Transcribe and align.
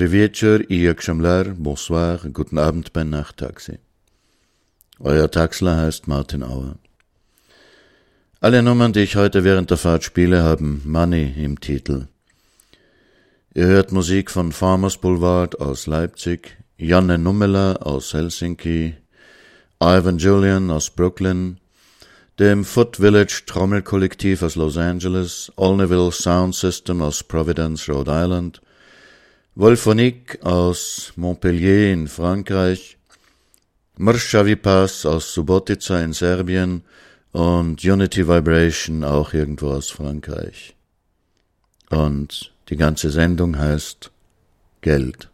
Dobry 0.00 0.12
wieczór 0.12 0.64
i 0.70 0.94
bonsoir, 1.56 2.20
guten 2.32 2.58
Abend 2.58 2.92
beim 2.94 3.10
Nachttaxi. 3.10 3.78
Euer 4.98 5.30
Taxler 5.30 5.76
heißt 5.76 6.08
Martin 6.08 6.42
Auer. 6.42 6.76
Alle 8.40 8.62
Nummern, 8.62 8.94
die 8.94 9.00
ich 9.00 9.16
heute 9.16 9.44
während 9.44 9.68
der 9.68 9.76
Fahrt 9.76 10.02
spiele, 10.02 10.42
haben 10.42 10.80
Money 10.86 11.34
im 11.36 11.60
Titel. 11.60 12.06
Ihr 13.54 13.66
hört 13.66 13.92
Musik 13.92 14.30
von 14.30 14.52
Farmers 14.52 14.96
Boulevard 14.96 15.60
aus 15.60 15.86
Leipzig, 15.86 16.56
Janne 16.78 17.18
Nummela 17.18 17.74
aus 17.74 18.14
Helsinki, 18.14 18.94
Ivan 19.82 20.16
Julian 20.16 20.70
aus 20.70 20.88
Brooklyn, 20.88 21.58
dem 22.38 22.64
Foot 22.64 22.96
Village 22.96 23.42
Trommelkollektiv 23.44 24.42
aus 24.42 24.56
Los 24.56 24.78
Angeles, 24.78 25.52
Olneyville 25.56 26.10
Sound 26.10 26.54
System 26.54 27.02
aus 27.02 27.22
Providence, 27.22 27.86
Rhode 27.86 28.10
Island, 28.10 28.62
Wolfonik 29.60 30.38
aus 30.42 31.12
Montpellier 31.16 31.92
in 31.92 32.08
Frankreich, 32.08 32.96
Mrschavipas 33.98 35.04
aus 35.04 35.34
Subotica 35.34 36.00
in 36.00 36.14
Serbien 36.14 36.82
und 37.32 37.84
Unity 37.84 38.26
Vibration 38.26 39.04
auch 39.04 39.34
irgendwo 39.34 39.72
aus 39.72 39.90
Frankreich. 39.90 40.74
Und 41.90 42.54
die 42.70 42.76
ganze 42.76 43.10
Sendung 43.10 43.58
heißt 43.58 44.10
Geld. 44.80 45.28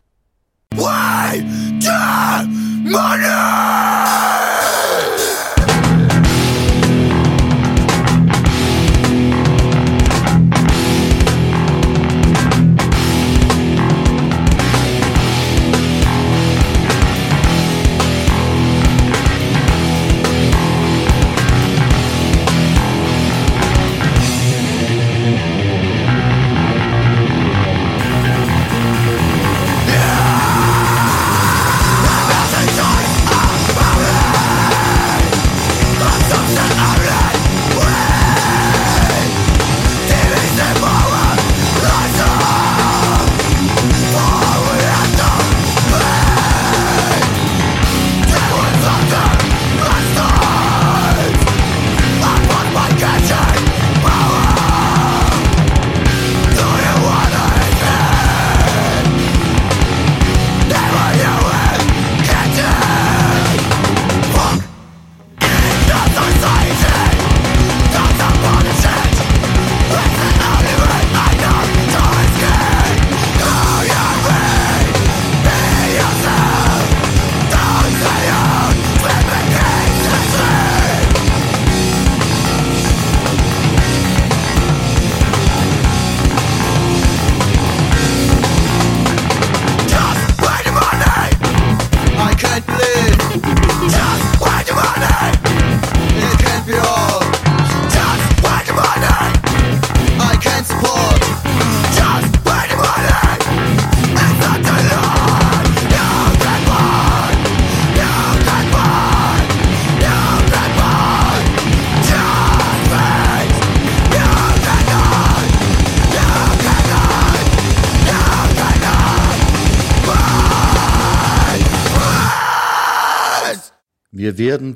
Why 0.74 1.44
the 1.80 2.48
money? 2.90 3.85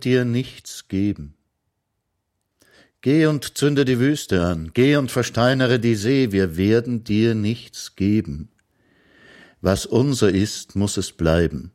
Werden 0.00 0.24
dir 0.24 0.24
nichts 0.24 0.88
geben. 0.88 1.34
Geh 3.02 3.26
und 3.26 3.56
zünde 3.56 3.84
die 3.84 3.98
Wüste 3.98 4.42
an, 4.44 4.70
geh 4.72 4.96
und 4.96 5.10
versteinere 5.10 5.78
die 5.78 5.94
See, 5.94 6.32
wir 6.32 6.56
werden 6.56 7.04
dir 7.04 7.34
nichts 7.34 7.96
geben. 7.96 8.48
Was 9.60 9.86
unser 9.86 10.30
ist, 10.30 10.76
muss 10.76 10.96
es 10.96 11.12
bleiben. 11.12 11.70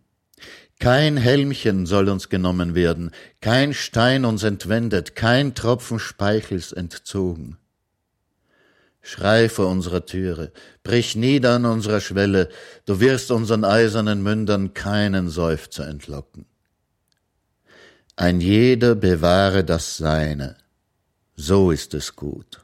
Kein 0.80 1.18
Helmchen 1.18 1.86
soll 1.86 2.10
uns 2.10 2.30
genommen 2.30 2.76
werden, 2.76 3.12
kein 3.42 3.74
Stein 3.74 4.26
uns 4.26 4.44
entwendet, 4.44 5.16
kein 5.16 5.56
Tropfen 5.56 6.00
Speichels 6.00 6.74
entzogen. 6.74 7.58
Schrei 9.02 9.50
vor 9.50 9.68
unserer 9.68 10.06
Türe, 10.06 10.52
brich 10.84 11.16
nieder 11.16 11.56
an 11.56 11.66
unserer 11.66 12.02
Schwelle, 12.02 12.50
du 12.86 13.00
wirst 13.00 13.32
unseren 13.32 13.64
eisernen 13.64 14.22
Mündern 14.24 14.74
keinen 14.74 15.30
Seufzer 15.30 15.88
entlocken. 15.88 16.46
Ein 18.18 18.40
jeder 18.40 18.96
bewahre 18.96 19.66
das 19.66 19.98
Seine, 19.98 20.56
so 21.36 21.72
ist 21.72 21.94
es 21.94 22.16
gut. 22.16 22.64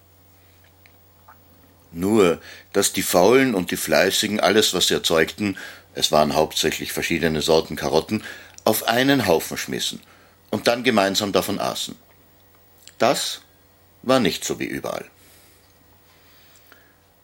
Nur, 1.92 2.40
dass 2.72 2.92
die 2.92 3.02
Faulen 3.02 3.54
und 3.54 3.70
die 3.70 3.76
Fleißigen 3.76 4.40
alles, 4.40 4.74
was 4.74 4.88
sie 4.88 4.94
erzeugten, 4.94 5.56
es 5.94 6.10
waren 6.10 6.34
hauptsächlich 6.34 6.92
verschiedene 6.92 7.40
Sorten 7.40 7.76
Karotten, 7.76 8.24
auf 8.64 8.88
einen 8.88 9.28
Haufen 9.28 9.56
schmissen 9.56 10.00
und 10.50 10.66
dann 10.66 10.82
gemeinsam 10.82 11.30
davon 11.30 11.60
aßen. 11.60 11.94
Das 12.98 13.42
war 14.02 14.20
nicht 14.20 14.44
so 14.44 14.58
wie 14.58 14.64
überall. 14.64 15.06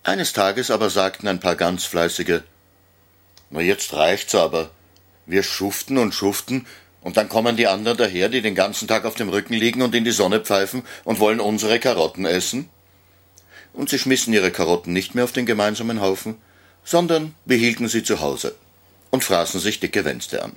Eines 0.03 0.33
Tages 0.33 0.71
aber 0.71 0.91
sagten 0.91 1.29
ein 1.29 1.41
paar 1.41 1.57
ganz 1.57 1.85
fleißige 1.85 2.43
Na 3.51 3.61
jetzt 3.61 3.93
reicht's 3.93 4.35
aber. 4.35 4.71
Wir 5.27 5.43
schuften 5.43 5.99
und 5.99 6.13
schuften, 6.13 6.67
und 7.05 7.19
dann 7.19 7.29
kommen 7.29 7.57
die 7.57 7.67
anderen 7.67 7.99
daher, 7.99 8.31
die 8.31 8.41
den 8.41 8.55
ganzen 8.55 8.89
Tag 8.89 9.05
auf 9.05 9.15
dem 9.15 9.29
Rücken 9.29 9.53
liegen 9.53 9.83
und 9.83 9.95
in 9.95 10.05
die 10.05 10.11
Sonne 10.11 10.41
pfeifen 10.41 10.83
und 11.05 11.21
wollen 11.21 11.39
unsere 11.39 11.79
Karotten 11.79 12.25
essen. 12.25 12.71
Und 13.75 13.91
sie 13.91 13.99
schmissen 13.99 14.33
ihre 14.33 14.51
Karotten 14.51 14.95
nicht 14.95 15.15
mehr 15.15 15.25
auf 15.25 15.33
den 15.33 15.45
gemeinsamen 15.45 16.01
Haufen, 16.01 16.37
sondern 16.83 17.35
behielten 17.45 17.89
sie 17.89 18.03
zu 18.03 18.21
Hause 18.21 18.55
und 19.11 19.23
fraßen 19.23 19.61
sich 19.61 19.81
dicke 19.81 20.07
Wänste 20.07 20.43
an. 20.43 20.53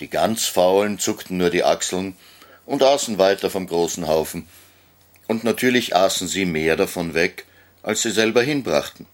Die 0.00 0.08
ganz 0.08 0.44
Faulen 0.44 0.98
zuckten 0.98 1.38
nur 1.38 1.48
die 1.48 1.64
Achseln 1.64 2.14
und 2.70 2.84
aßen 2.84 3.18
weiter 3.18 3.50
vom 3.50 3.66
großen 3.66 4.06
Haufen. 4.06 4.46
Und 5.26 5.42
natürlich 5.42 5.96
aßen 5.96 6.28
sie 6.28 6.44
mehr 6.44 6.76
davon 6.76 7.14
weg, 7.14 7.44
als 7.82 8.02
sie 8.02 8.12
selber 8.12 8.42
hinbrachten. 8.42 9.06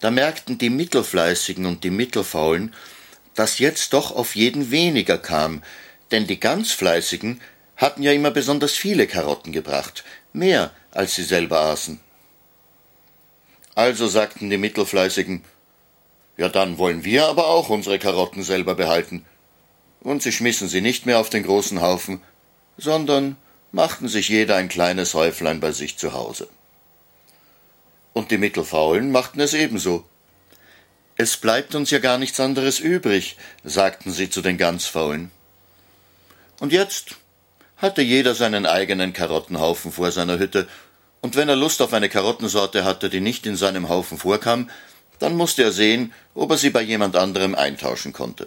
Da 0.00 0.10
merkten 0.10 0.58
die 0.58 0.70
Mittelfleißigen 0.70 1.64
und 1.64 1.84
die 1.84 1.90
Mittelfaulen, 1.90 2.74
dass 3.36 3.60
jetzt 3.60 3.92
doch 3.92 4.10
auf 4.10 4.34
jeden 4.34 4.72
weniger 4.72 5.18
kam, 5.18 5.62
denn 6.10 6.26
die 6.26 6.40
ganz 6.40 6.72
Fleißigen 6.72 7.40
hatten 7.76 8.02
ja 8.02 8.10
immer 8.10 8.32
besonders 8.32 8.72
viele 8.72 9.06
Karotten 9.06 9.52
gebracht, 9.52 10.02
mehr 10.32 10.72
als 10.90 11.14
sie 11.14 11.22
selber 11.22 11.60
aßen. 11.60 12.00
Also 13.76 14.08
sagten 14.08 14.50
die 14.50 14.58
Mittelfleißigen, 14.58 15.44
ja, 16.38 16.48
dann 16.48 16.78
wollen 16.78 17.04
wir 17.04 17.26
aber 17.26 17.46
auch 17.46 17.68
unsere 17.68 18.00
Karotten 18.00 18.42
selber 18.42 18.74
behalten. 18.74 19.24
Und 20.06 20.22
sie 20.22 20.30
schmissen 20.30 20.68
sie 20.68 20.82
nicht 20.82 21.04
mehr 21.04 21.18
auf 21.18 21.30
den 21.30 21.42
großen 21.42 21.80
Haufen, 21.80 22.20
sondern 22.78 23.34
machten 23.72 24.06
sich 24.06 24.28
jeder 24.28 24.54
ein 24.54 24.68
kleines 24.68 25.14
Häuflein 25.14 25.58
bei 25.58 25.72
sich 25.72 25.98
zu 25.98 26.12
Hause. 26.12 26.46
Und 28.12 28.30
die 28.30 28.38
Mittelfaulen 28.38 29.10
machten 29.10 29.40
es 29.40 29.52
ebenso. 29.52 30.04
Es 31.16 31.36
bleibt 31.36 31.74
uns 31.74 31.90
ja 31.90 31.98
gar 31.98 32.18
nichts 32.18 32.38
anderes 32.38 32.78
übrig, 32.78 33.36
sagten 33.64 34.12
sie 34.12 34.30
zu 34.30 34.42
den 34.42 34.58
Ganzfaulen. 34.58 35.32
Und 36.60 36.72
jetzt 36.72 37.16
hatte 37.76 38.00
jeder 38.00 38.36
seinen 38.36 38.64
eigenen 38.64 39.12
Karottenhaufen 39.12 39.90
vor 39.90 40.12
seiner 40.12 40.38
Hütte, 40.38 40.68
und 41.20 41.34
wenn 41.34 41.48
er 41.48 41.56
Lust 41.56 41.82
auf 41.82 41.92
eine 41.92 42.08
Karottensorte 42.08 42.84
hatte, 42.84 43.10
die 43.10 43.18
nicht 43.18 43.44
in 43.44 43.56
seinem 43.56 43.88
Haufen 43.88 44.18
vorkam, 44.18 44.70
dann 45.18 45.34
musste 45.34 45.64
er 45.64 45.72
sehen, 45.72 46.12
ob 46.32 46.52
er 46.52 46.58
sie 46.58 46.70
bei 46.70 46.82
jemand 46.82 47.16
anderem 47.16 47.56
eintauschen 47.56 48.12
konnte. 48.12 48.46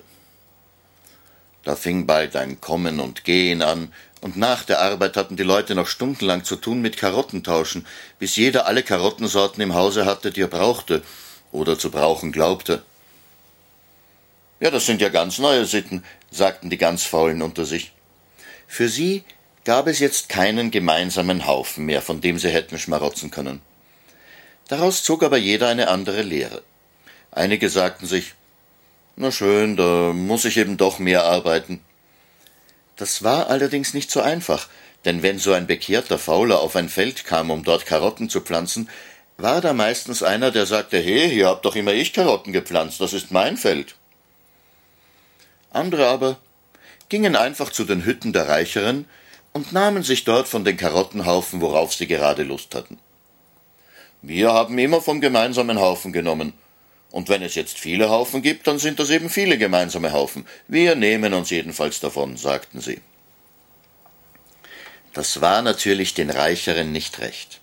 Da 1.70 1.76
fing 1.76 2.08
bald 2.08 2.36
ein 2.36 2.60
Kommen 2.60 3.00
und 3.00 3.26
Gehen 3.26 3.62
an, 3.62 3.94
und 4.22 4.36
nach 4.36 4.64
der 4.64 4.82
Arbeit 4.82 5.16
hatten 5.16 5.36
die 5.36 5.44
Leute 5.44 5.76
noch 5.76 5.86
stundenlang 5.86 6.44
zu 6.44 6.56
tun 6.56 6.82
mit 6.82 6.98
Karottentauschen, 6.98 7.86
bis 8.18 8.38
jeder 8.38 8.66
alle 8.66 8.82
Karottensorten 8.82 9.62
im 9.62 9.76
Hause 9.76 10.08
hatte, 10.08 10.32
die 10.32 10.42
er 10.42 10.48
brauchte 10.48 11.04
oder 11.52 11.78
zu 11.78 11.92
brauchen 11.92 12.32
glaubte. 12.32 12.82
Ja, 14.60 14.72
das 14.72 14.88
sind 14.88 15.00
ja 15.00 15.10
ganz 15.10 15.38
neue 15.38 15.66
Sitten, 15.66 16.04
sagten 16.32 16.72
die 16.72 16.80
ganz 16.80 17.04
Faulen 17.04 17.44
unter 17.44 17.66
sich. 17.66 17.92
Für 18.66 18.90
sie 18.90 19.24
gab 19.64 19.86
es 19.86 20.00
jetzt 20.00 20.28
keinen 20.28 20.72
gemeinsamen 20.72 21.46
Haufen 21.46 21.86
mehr, 21.86 22.02
von 22.02 22.20
dem 22.20 22.40
sie 22.40 22.50
hätten 22.50 22.80
schmarotzen 22.80 23.30
können. 23.30 23.62
Daraus 24.70 25.04
zog 25.04 25.22
aber 25.22 25.38
jeder 25.38 25.68
eine 25.68 25.90
andere 25.90 26.24
Lehre. 26.24 26.64
Einige 27.30 27.70
sagten 27.70 28.08
sich, 28.08 28.34
na 29.20 29.32
schön, 29.32 29.76
da 29.76 30.14
muss 30.14 30.46
ich 30.46 30.56
eben 30.56 30.78
doch 30.78 30.98
mehr 30.98 31.26
arbeiten. 31.26 31.82
Das 32.96 33.22
war 33.22 33.50
allerdings 33.50 33.94
nicht 33.94 34.10
so 34.10 34.22
einfach, 34.22 34.70
denn 35.04 35.22
wenn 35.22 35.40
so 35.40 35.52
ein 35.52 35.68
bekehrter 35.68 36.18
Fauler 36.18 36.62
auf 36.62 36.78
ein 36.78 36.88
Feld 36.88 37.26
kam, 37.26 37.52
um 37.52 37.66
dort 37.66 37.86
Karotten 37.86 38.30
zu 38.30 38.40
pflanzen, 38.40 38.90
war 39.36 39.60
da 39.60 39.74
meistens 39.74 40.24
einer, 40.24 40.52
der 40.52 40.66
sagte, 40.66 41.00
hey, 41.00 41.30
hier 41.30 41.48
hab 41.48 41.64
doch 41.64 41.76
immer 41.76 41.92
ich 41.92 42.14
Karotten 42.14 42.54
gepflanzt, 42.54 43.02
das 43.02 43.12
ist 43.12 43.30
mein 43.30 43.58
Feld. 43.58 43.96
Andere 45.72 46.08
aber 46.08 46.38
gingen 47.10 47.36
einfach 47.36 47.72
zu 47.72 47.84
den 47.84 48.06
Hütten 48.06 48.32
der 48.32 48.48
Reicheren 48.48 49.06
und 49.52 49.74
nahmen 49.74 50.04
sich 50.04 50.24
dort 50.24 50.48
von 50.48 50.64
den 50.64 50.78
Karottenhaufen, 50.78 51.60
worauf 51.60 51.94
sie 51.94 52.08
gerade 52.08 52.44
Lust 52.44 52.74
hatten. 52.74 52.98
Wir 54.22 54.54
haben 54.54 54.78
immer 54.78 55.02
vom 55.02 55.20
gemeinsamen 55.20 55.78
Haufen 55.78 56.14
genommen. 56.14 56.54
Und 57.12 57.28
wenn 57.30 57.42
es 57.42 57.56
jetzt 57.56 57.80
viele 57.80 58.10
Haufen 58.10 58.42
gibt, 58.42 58.68
dann 58.68 58.80
sind 58.80 59.00
das 59.00 59.10
eben 59.10 59.30
viele 59.30 59.58
gemeinsame 59.58 60.14
Haufen. 60.14 60.46
Wir 60.68 60.96
nehmen 60.96 61.34
uns 61.34 61.50
jedenfalls 61.50 62.00
davon, 62.00 62.38
sagten 62.38 62.82
sie. 62.82 63.02
Das 65.14 65.42
war 65.42 65.62
natürlich 65.62 66.14
den 66.14 66.30
Reicheren 66.30 66.92
nicht 66.92 67.20
recht. 67.20 67.62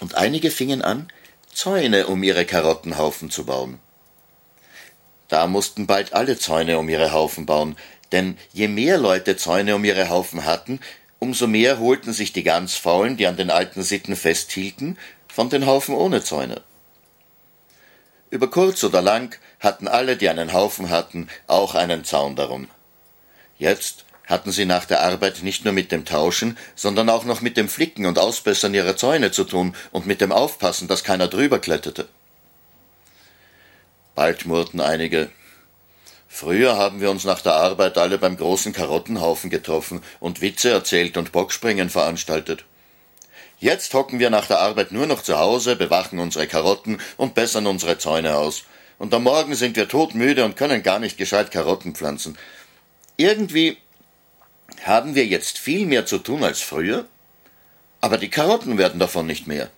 Und 0.00 0.14
einige 0.16 0.50
fingen 0.50 0.82
an, 0.82 1.08
Zäune 1.52 2.06
um 2.06 2.22
ihre 2.22 2.44
Karottenhaufen 2.44 3.30
zu 3.30 3.46
bauen. 3.46 3.80
Da 5.28 5.46
mussten 5.46 5.86
bald 5.86 6.12
alle 6.12 6.38
Zäune 6.38 6.78
um 6.78 6.88
ihre 6.88 7.12
Haufen 7.12 7.46
bauen, 7.46 7.76
denn 8.12 8.38
je 8.52 8.68
mehr 8.68 8.98
Leute 8.98 9.36
Zäune 9.36 9.74
um 9.74 9.84
ihre 9.84 10.08
Haufen 10.08 10.44
hatten, 10.44 10.80
umso 11.18 11.46
mehr 11.46 11.78
holten 11.78 12.12
sich 12.12 12.32
die 12.32 12.44
ganz 12.44 12.74
Faulen, 12.76 13.16
die 13.16 13.26
an 13.26 13.36
den 13.36 13.50
alten 13.50 13.82
Sitten 13.82 14.14
festhielten, 14.14 14.98
von 15.26 15.50
den 15.50 15.66
Haufen 15.66 15.94
ohne 15.94 16.22
Zäune. 16.22 16.62
Über 18.30 18.50
kurz 18.50 18.84
oder 18.84 19.00
lang 19.00 19.38
hatten 19.58 19.88
alle, 19.88 20.16
die 20.16 20.28
einen 20.28 20.52
Haufen 20.52 20.90
hatten, 20.90 21.28
auch 21.46 21.74
einen 21.74 22.04
Zaun 22.04 22.36
darum. 22.36 22.68
Jetzt 23.56 24.04
hatten 24.26 24.52
sie 24.52 24.66
nach 24.66 24.84
der 24.84 25.02
Arbeit 25.02 25.42
nicht 25.42 25.64
nur 25.64 25.72
mit 25.72 25.90
dem 25.90 26.04
Tauschen, 26.04 26.58
sondern 26.74 27.08
auch 27.08 27.24
noch 27.24 27.40
mit 27.40 27.56
dem 27.56 27.68
Flicken 27.68 28.04
und 28.04 28.18
Ausbessern 28.18 28.74
ihrer 28.74 28.96
Zäune 28.96 29.30
zu 29.30 29.44
tun 29.44 29.74
und 29.90 30.06
mit 30.06 30.20
dem 30.20 30.32
Aufpassen, 30.32 30.86
dass 30.86 31.02
keiner 31.02 31.28
drüber 31.28 31.58
kletterte. 31.58 32.06
Bald 34.14 34.44
murrten 34.44 34.80
einige. 34.80 35.30
Früher 36.28 36.76
haben 36.76 37.00
wir 37.00 37.10
uns 37.10 37.24
nach 37.24 37.40
der 37.40 37.54
Arbeit 37.54 37.96
alle 37.96 38.18
beim 38.18 38.36
großen 38.36 38.74
Karottenhaufen 38.74 39.48
getroffen 39.48 40.02
und 40.20 40.42
Witze 40.42 40.70
erzählt 40.70 41.16
und 41.16 41.32
Bockspringen 41.32 41.88
veranstaltet. 41.88 42.66
Jetzt 43.60 43.92
hocken 43.92 44.20
wir 44.20 44.30
nach 44.30 44.46
der 44.46 44.60
Arbeit 44.60 44.92
nur 44.92 45.06
noch 45.06 45.22
zu 45.22 45.38
Hause, 45.38 45.74
bewachen 45.74 46.20
unsere 46.20 46.46
Karotten 46.46 47.00
und 47.16 47.34
bessern 47.34 47.66
unsere 47.66 47.98
Zäune 47.98 48.36
aus. 48.36 48.64
Und 48.98 49.12
am 49.14 49.24
Morgen 49.24 49.54
sind 49.54 49.76
wir 49.76 49.88
todmüde 49.88 50.44
und 50.44 50.56
können 50.56 50.82
gar 50.82 51.00
nicht 51.00 51.18
gescheit 51.18 51.50
Karotten 51.50 51.94
pflanzen. 51.94 52.38
Irgendwie 53.16 53.78
haben 54.84 55.14
wir 55.16 55.26
jetzt 55.26 55.58
viel 55.58 55.86
mehr 55.86 56.06
zu 56.06 56.18
tun 56.18 56.44
als 56.44 56.60
früher, 56.60 57.06
aber 58.00 58.16
die 58.16 58.30
Karotten 58.30 58.78
werden 58.78 59.00
davon 59.00 59.26
nicht 59.26 59.48
mehr. 59.48 59.70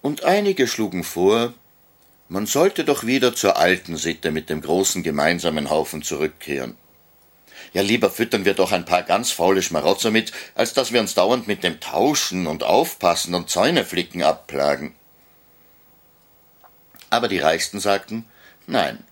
Und 0.00 0.24
einige 0.24 0.68
schlugen 0.68 1.02
vor, 1.02 1.54
man 2.28 2.46
sollte 2.46 2.84
doch 2.84 3.04
wieder 3.04 3.34
zur 3.34 3.56
alten 3.56 3.96
Sitte 3.96 4.30
mit 4.30 4.48
dem 4.48 4.60
großen 4.60 5.02
gemeinsamen 5.02 5.70
Haufen 5.70 6.02
zurückkehren. 6.02 6.76
Ja, 7.74 7.82
lieber 7.82 8.08
füttern 8.08 8.44
wir 8.44 8.54
doch 8.54 8.70
ein 8.70 8.84
paar 8.84 9.02
ganz 9.02 9.32
faule 9.32 9.60
Schmarotzer 9.60 10.12
mit, 10.12 10.32
als 10.54 10.74
dass 10.74 10.92
wir 10.92 11.00
uns 11.00 11.14
dauernd 11.14 11.48
mit 11.48 11.64
dem 11.64 11.80
Tauschen 11.80 12.46
und 12.46 12.62
Aufpassen 12.62 13.34
und 13.34 13.50
Zäune 13.50 13.84
flicken 13.84 14.22
abplagen. 14.22 14.94
Aber 17.10 17.26
die 17.26 17.40
Reichsten 17.40 17.80
sagten, 17.80 18.24
nein, 18.68 19.02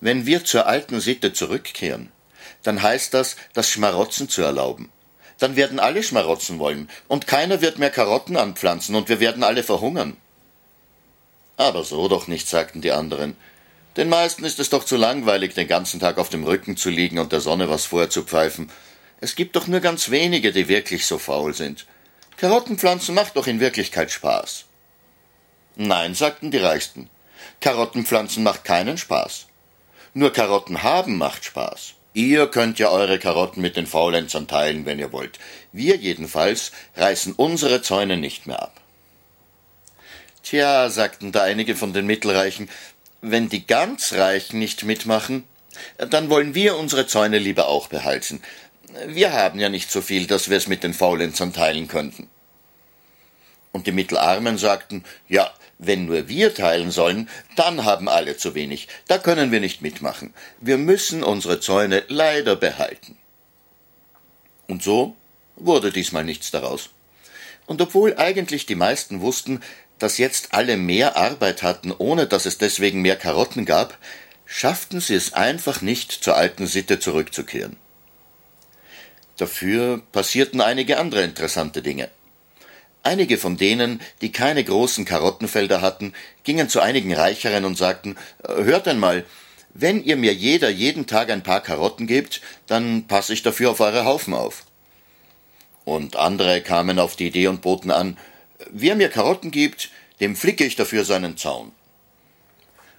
wenn 0.00 0.24
wir 0.24 0.44
zur 0.44 0.66
alten 0.66 1.00
Sitte 1.00 1.34
zurückkehren, 1.34 2.10
dann 2.62 2.82
heißt 2.82 3.12
das, 3.12 3.36
das 3.52 3.68
Schmarotzen 3.68 4.28
zu 4.28 4.42
erlauben. 4.42 4.90
Dann 5.38 5.56
werden 5.56 5.78
alle 5.78 6.02
Schmarotzen 6.02 6.58
wollen, 6.58 6.88
und 7.08 7.26
keiner 7.26 7.60
wird 7.60 7.78
mehr 7.78 7.90
Karotten 7.90 8.36
anpflanzen, 8.36 8.94
und 8.94 9.10
wir 9.10 9.20
werden 9.20 9.44
alle 9.44 9.62
verhungern. 9.62 10.16
Aber 11.58 11.84
so 11.84 12.08
doch 12.08 12.26
nicht, 12.26 12.48
sagten 12.48 12.80
die 12.80 12.92
anderen. 12.92 13.36
Den 13.96 14.08
meisten 14.08 14.44
ist 14.44 14.58
es 14.58 14.70
doch 14.70 14.84
zu 14.84 14.96
langweilig, 14.96 15.54
den 15.54 15.68
ganzen 15.68 16.00
Tag 16.00 16.18
auf 16.18 16.30
dem 16.30 16.44
Rücken 16.44 16.76
zu 16.76 16.88
liegen 16.88 17.18
und 17.18 17.32
der 17.32 17.40
Sonne 17.40 17.68
was 17.68 17.84
vorzupfeifen. 17.84 18.70
Es 19.20 19.36
gibt 19.36 19.54
doch 19.54 19.66
nur 19.66 19.80
ganz 19.80 20.10
wenige, 20.10 20.50
die 20.52 20.68
wirklich 20.68 21.06
so 21.06 21.18
faul 21.18 21.52
sind. 21.52 21.86
Karottenpflanzen 22.38 23.14
macht 23.14 23.36
doch 23.36 23.46
in 23.46 23.60
Wirklichkeit 23.60 24.10
Spaß. 24.10 24.64
Nein, 25.76 26.14
sagten 26.14 26.50
die 26.50 26.58
Reichsten. 26.58 27.08
Karottenpflanzen 27.60 28.42
macht 28.42 28.64
keinen 28.64 28.98
Spaß. 28.98 29.46
Nur 30.14 30.32
Karotten 30.32 30.82
haben 30.82 31.18
macht 31.18 31.44
Spaß. 31.44 31.94
Ihr 32.14 32.46
könnt 32.46 32.78
ja 32.78 32.90
eure 32.90 33.18
Karotten 33.18 33.62
mit 33.62 33.76
den 33.76 33.86
Faulenzern 33.86 34.48
teilen, 34.48 34.84
wenn 34.84 34.98
ihr 34.98 35.12
wollt. 35.12 35.38
Wir 35.72 35.96
jedenfalls 35.96 36.72
reißen 36.96 37.32
unsere 37.34 37.80
Zäune 37.80 38.16
nicht 38.16 38.46
mehr 38.46 38.62
ab. 38.62 38.80
Tja, 40.42 40.90
sagten 40.90 41.32
da 41.32 41.44
einige 41.44 41.76
von 41.76 41.92
den 41.92 42.06
Mittelreichen, 42.06 42.68
wenn 43.22 43.48
die 43.48 43.66
ganz 43.66 44.12
Reichen 44.12 44.58
nicht 44.58 44.84
mitmachen, 44.84 45.44
dann 45.96 46.28
wollen 46.28 46.54
wir 46.54 46.76
unsere 46.76 47.06
Zäune 47.06 47.38
lieber 47.38 47.68
auch 47.68 47.86
behalten. 47.86 48.42
Wir 49.06 49.32
haben 49.32 49.58
ja 49.58 49.68
nicht 49.68 49.90
so 49.90 50.02
viel, 50.02 50.26
dass 50.26 50.50
wir 50.50 50.56
es 50.56 50.66
mit 50.66 50.82
den 50.82 50.92
Faulenzern 50.92 51.52
teilen 51.52 51.88
könnten. 51.88 52.28
Und 53.70 53.86
die 53.86 53.92
Mittelarmen 53.92 54.58
sagten, 54.58 55.04
ja, 55.28 55.50
wenn 55.78 56.04
nur 56.04 56.28
wir 56.28 56.54
teilen 56.54 56.90
sollen, 56.90 57.28
dann 57.56 57.84
haben 57.84 58.08
alle 58.08 58.36
zu 58.36 58.54
wenig. 58.54 58.88
Da 59.08 59.18
können 59.18 59.50
wir 59.50 59.60
nicht 59.60 59.80
mitmachen. 59.80 60.34
Wir 60.60 60.76
müssen 60.76 61.22
unsere 61.22 61.58
Zäune 61.60 62.04
leider 62.08 62.54
behalten. 62.54 63.16
Und 64.68 64.82
so 64.82 65.16
wurde 65.56 65.90
diesmal 65.90 66.24
nichts 66.24 66.50
daraus. 66.50 66.90
Und 67.66 67.80
obwohl 67.80 68.16
eigentlich 68.16 68.66
die 68.66 68.74
meisten 68.74 69.20
wussten, 69.20 69.60
dass 70.02 70.18
jetzt 70.18 70.52
alle 70.52 70.76
mehr 70.76 71.16
Arbeit 71.16 71.62
hatten, 71.62 71.92
ohne 71.96 72.26
dass 72.26 72.44
es 72.44 72.58
deswegen 72.58 73.02
mehr 73.02 73.14
Karotten 73.14 73.64
gab, 73.64 73.98
schafften 74.44 75.00
sie 75.00 75.14
es 75.14 75.32
einfach 75.32 75.80
nicht, 75.80 76.10
zur 76.10 76.36
alten 76.36 76.66
Sitte 76.66 76.98
zurückzukehren. 76.98 77.76
Dafür 79.36 80.02
passierten 80.10 80.60
einige 80.60 80.98
andere 80.98 81.22
interessante 81.22 81.82
Dinge. 81.82 82.10
Einige 83.04 83.38
von 83.38 83.56
denen, 83.56 84.00
die 84.20 84.32
keine 84.32 84.64
großen 84.64 85.04
Karottenfelder 85.04 85.80
hatten, 85.80 86.14
gingen 86.42 86.68
zu 86.68 86.80
einigen 86.80 87.14
Reicheren 87.14 87.64
und 87.64 87.78
sagten 87.78 88.16
äh, 88.42 88.64
Hört 88.64 88.88
einmal, 88.88 89.24
wenn 89.72 90.02
ihr 90.02 90.16
mir 90.16 90.34
jeder 90.34 90.68
jeden 90.68 91.06
Tag 91.06 91.30
ein 91.30 91.44
paar 91.44 91.60
Karotten 91.60 92.08
gebt, 92.08 92.40
dann 92.66 93.06
passe 93.06 93.32
ich 93.32 93.42
dafür 93.42 93.70
auf 93.70 93.80
eure 93.80 94.04
Haufen 94.04 94.34
auf. 94.34 94.64
Und 95.84 96.16
andere 96.16 96.60
kamen 96.60 96.98
auf 96.98 97.14
die 97.14 97.28
Idee 97.28 97.46
und 97.46 97.62
boten 97.62 97.90
an 97.90 98.16
Wer 98.70 98.94
mir 98.94 99.08
Karotten 99.08 99.50
gibt, 99.50 99.90
dem 100.20 100.36
flicke 100.36 100.64
ich 100.64 100.76
dafür 100.76 101.04
seinen 101.04 101.36
Zaun. 101.36 101.72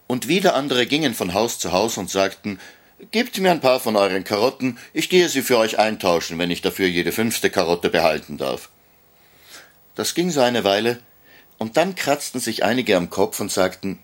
Und 0.08 0.28
wieder 0.28 0.56
andere 0.56 0.86
gingen 0.86 1.14
von 1.14 1.34
Haus 1.34 1.60
zu 1.60 1.72
Haus 1.72 1.98
und 1.98 2.10
sagten 2.10 2.60
Gebt 3.12 3.38
mir 3.40 3.52
ein 3.52 3.62
paar 3.62 3.80
von 3.80 3.96
euren 3.96 4.24
Karotten, 4.24 4.78
ich 4.94 5.10
gehe 5.10 5.28
sie 5.28 5.42
für 5.42 5.58
euch 5.58 5.78
eintauschen, 5.78 6.40
wenn 6.40 6.52
ich 6.52 6.62
dafür 6.62 6.88
jede 6.88 7.12
fünfte 7.12 7.50
Karotte 7.50 7.90
behalten 7.90 8.38
darf. 8.38 8.70
Das 9.96 10.16
ging 10.16 10.32
so 10.32 10.42
eine 10.42 10.64
Weile, 10.64 11.00
und 11.58 11.78
dann 11.78 11.96
kratzten 11.96 12.40
sich 12.40 12.64
einige 12.64 12.96
am 12.96 13.10
Kopf 13.10 13.40
und 13.40 13.52
sagten, 13.52 14.00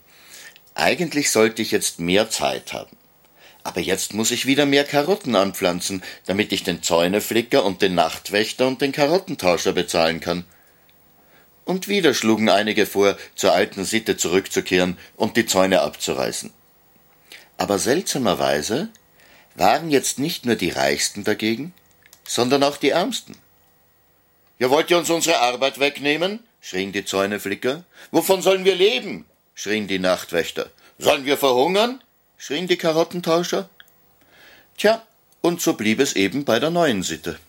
eigentlich 0.75 1.32
sollte 1.32 1.62
ich 1.62 1.72
jetzt 1.72 2.00
mehr 2.00 2.30
Zeit 2.30 2.74
haben. 2.74 2.96
Aber 3.63 3.82
jetzt 3.82 4.13
muss 4.13 4.32
ich 4.32 4.46
wieder 4.46 4.66
mehr 4.66 4.86
Karotten 4.86 5.36
anpflanzen, 5.36 6.01
damit 6.25 6.54
ich 6.54 6.63
den 6.63 6.82
Zäuneflicker 6.82 7.66
und 7.66 7.82
den 7.82 7.96
Nachtwächter 7.96 8.68
und 8.68 8.82
den 8.82 8.92
Karottentauscher 8.92 9.74
bezahlen 9.74 10.22
kann. 10.22 10.46
Und 11.66 11.88
wieder 11.88 12.13
schlugen 12.13 12.50
einige 12.50 12.86
vor, 12.86 13.18
zur 13.36 13.54
alten 13.54 13.86
Sitte 13.86 14.18
zurückzukehren 14.18 14.98
und 15.16 15.38
die 15.38 15.46
Zäune 15.46 15.82
abzureißen. 15.82 16.51
Aber 17.58 17.78
seltsamerweise 17.78 18.89
waren 19.56 19.92
jetzt 19.92 20.20
nicht 20.20 20.46
nur 20.46 20.56
die 20.56 20.70
Reichsten 20.70 21.24
dagegen, 21.24 21.74
sondern 22.24 22.63
auch 22.63 22.78
die 22.78 22.89
Ärmsten. 22.89 23.36
Ja, 24.58 24.70
wollt 24.70 24.89
ihr 24.92 24.98
uns 24.98 25.10
unsere 25.10 25.39
Arbeit 25.39 25.80
wegnehmen? 25.80 26.39
schrien 26.62 26.92
die 26.92 27.06
Zäuneflicker. 27.06 27.84
Wovon 28.12 28.42
sollen 28.42 28.66
wir 28.66 28.75
leben? 28.75 29.25
schrien 29.56 29.88
die 29.88 30.00
Nachtwächter. 30.00 30.70
Sollen 30.98 31.25
wir 31.25 31.38
verhungern? 31.38 32.01
schrien 32.38 32.68
die 32.68 32.78
Karottentauscher. 32.78 33.70
Tja, 34.78 35.06
und 35.42 35.62
so 35.62 35.74
blieb 35.74 36.00
es 36.00 36.13
eben 36.13 36.46
bei 36.46 36.60
der 36.60 36.70
neuen 36.70 37.04
Sitte. 37.04 37.39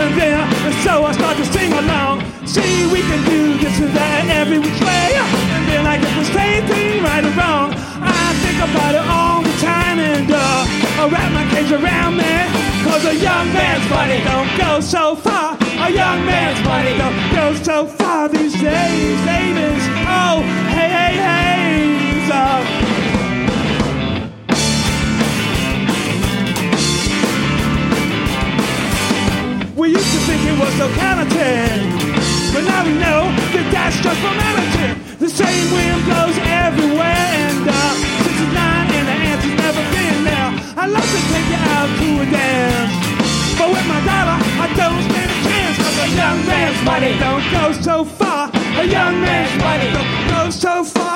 And 0.00 0.12
then 0.18 0.40
and 0.66 0.74
so 0.82 1.04
I 1.04 1.12
start 1.12 1.36
to 1.38 1.46
sing 1.46 1.72
along. 1.72 2.20
See, 2.46 2.86
we 2.92 3.00
can 3.00 3.24
do 3.24 3.58
this 3.58 3.78
and 3.78 3.92
that 3.96 4.26
every 4.28 4.58
which 4.58 4.80
way, 4.82 5.16
and 5.16 5.64
then 5.68 5.86
I 5.86 5.98
get 5.98 6.12
same 6.26 6.66
thing 6.66 7.02
right 7.02 7.24
or 7.24 7.32
wrong. 7.38 7.72
I 8.02 8.34
think 8.44 8.58
about 8.60 8.94
it 8.94 9.06
all 9.08 9.42
the 9.42 9.56
time 9.58 9.98
and 9.98 10.30
uh, 10.30 11.00
I 11.00 11.08
wrap 11.08 11.30
my 11.32 11.46
cage 11.54 11.72
around 11.72 12.16
me. 12.18 12.34
Cause 12.84 13.04
a 13.04 13.16
young 13.16 13.52
man's 13.52 13.88
money 13.90 14.22
don't 14.22 14.50
go 14.58 14.80
so 14.80 15.16
far. 15.16 15.56
A 15.60 15.90
young 15.90 16.24
man's 16.24 16.60
money 16.64 16.96
don't 16.98 17.18
go 17.34 17.54
so 17.62 17.86
far 17.86 18.28
these 18.28 18.54
days, 18.54 19.18
ladies. 19.26 19.82
Oh, 20.06 20.42
hey, 20.70 20.90
hey, 20.90 21.14
hey. 21.18 22.26
So, 22.28 22.65
We 29.86 29.92
used 29.92 30.12
to 30.14 30.18
think 30.26 30.42
it 30.42 30.58
was 30.58 30.74
locality, 30.82 31.62
but 32.50 32.66
now 32.66 32.82
we 32.82 32.98
know 32.98 33.30
that 33.54 33.66
that's 33.70 33.94
just 34.02 34.18
formality. 34.18 34.98
The 35.22 35.30
same 35.30 35.70
wind 35.70 36.02
blows 36.02 36.34
everywhere, 36.42 37.22
and 37.46 37.62
uh, 37.70 37.94
since 38.18 38.34
it's 38.34 38.50
nine 38.50 38.90
and 38.90 39.06
the 39.06 39.16
answer's 39.30 39.54
never 39.54 39.82
been 39.94 40.26
there. 40.26 40.50
I 40.74 40.90
love 40.90 41.06
to 41.06 41.20
take 41.30 41.46
you 41.54 41.60
out 41.70 41.86
to 42.02 42.08
a 42.18 42.26
dance, 42.34 42.98
but 43.54 43.70
with 43.70 43.86
my 43.86 44.02
dollar, 44.02 44.42
I 44.58 44.66
don't 44.74 44.98
stand 45.06 45.30
a 45.30 45.38
chance. 45.46 45.78
Cause 45.78 45.98
a 46.02 46.08
young 46.18 46.38
man's 46.50 46.80
money 46.82 47.12
don't 47.22 47.46
go 47.54 47.64
so 47.78 48.02
far. 48.02 48.50
A 48.82 48.84
young 48.90 49.22
man's 49.22 49.54
money 49.62 49.94
don't 49.94 50.18
go 50.34 50.50
so 50.50 50.82
far. 50.82 51.06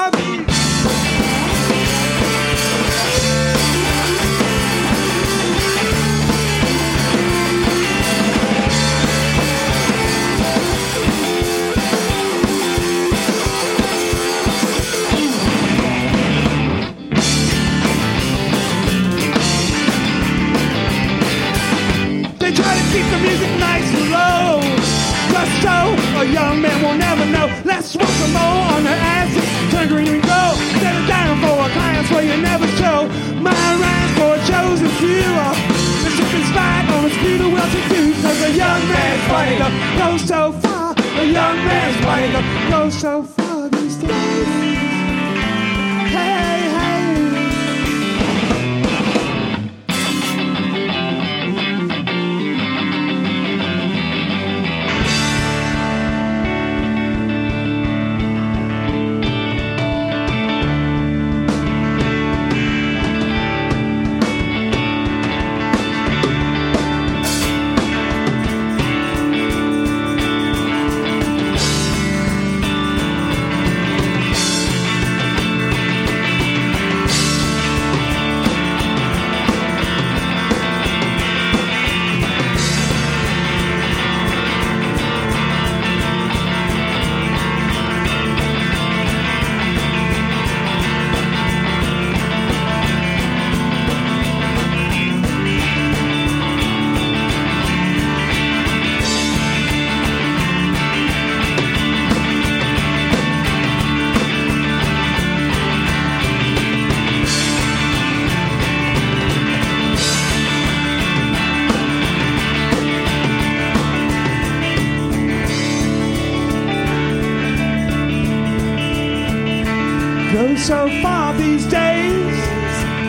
So 120.71 120.89
far 121.03 121.35
these 121.37 121.67
days. 121.67 122.37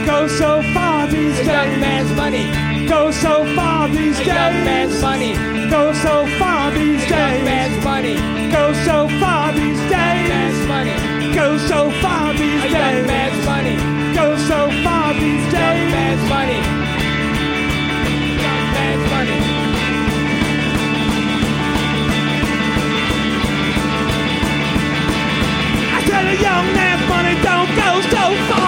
Go 0.10 0.28
so 0.28 0.64
far 0.74 1.06
these 1.08 1.38
A 1.42 1.44
days. 1.44 1.48
young 1.48 1.80
man's 1.80 2.12
money. 2.22 2.46
Go 2.88 3.12
so 3.12 3.34
far 3.56 3.88
these 3.88 4.20
A 4.20 4.24
days. 4.24 4.34
young 4.34 4.58
man's 4.70 5.00
money. 5.02 5.34
Go 5.70 5.94
so 5.94 6.16
far 6.40 6.72
these 6.72 7.04
A 7.06 7.10
young 7.10 7.46
man's 7.50 7.78
money. 7.86 8.16
Go 8.52 8.74
so 8.88 8.98
far 9.22 9.54
these 9.54 9.82
days. 9.94 10.28
Man's 10.34 10.62
money. 10.74 10.96
Go 11.36 11.48
so 11.72 11.80
far 12.02 12.34
these 12.34 12.64
A 12.64 12.70
young 12.80 13.06
man's 13.12 13.46
money. 13.46 13.76
Go 14.20 14.26
so 14.50 14.60
far 14.84 15.14
these 15.14 15.46
Young 15.54 15.78
days. 15.78 15.92
man's 15.96 16.24
money. 16.36 16.60
Young 18.44 18.66
man's 18.76 19.06
money. 19.14 19.40
I 25.94 26.00
said 26.08 26.26
a 26.26 26.42
young 26.42 26.68
man's 26.74 27.01
go, 27.76 28.02
go, 28.12 28.50
go. 28.50 28.61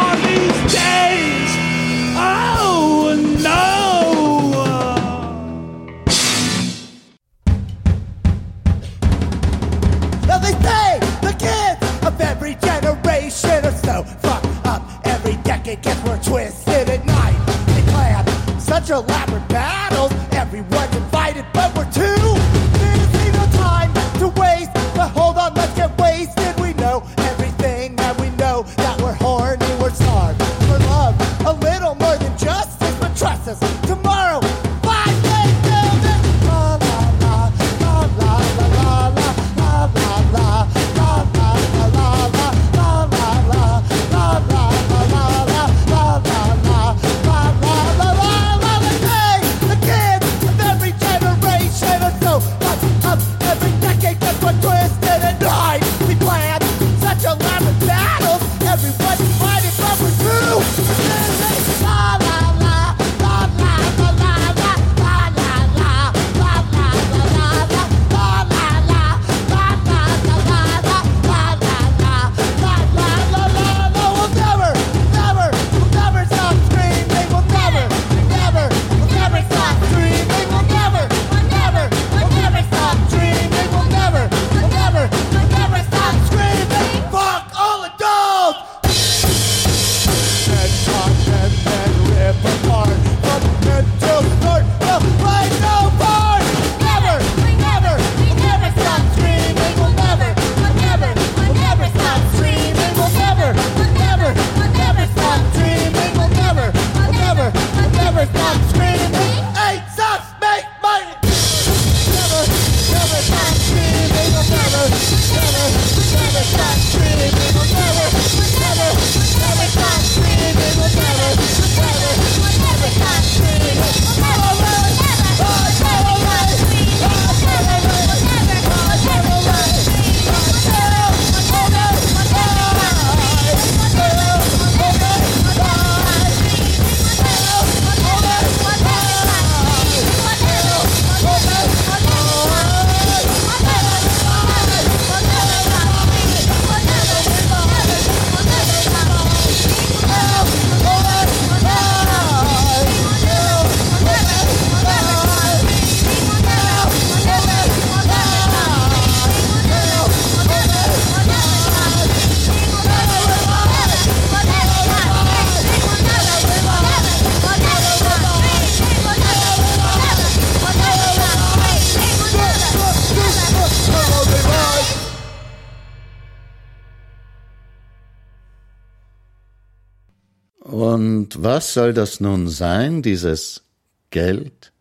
Und 181.36 181.44
was 181.44 181.74
soll 181.74 181.94
das 181.94 182.20
nun 182.20 182.48
sein, 182.48 183.02
dieses 183.02 183.64
Geld? 184.10 184.72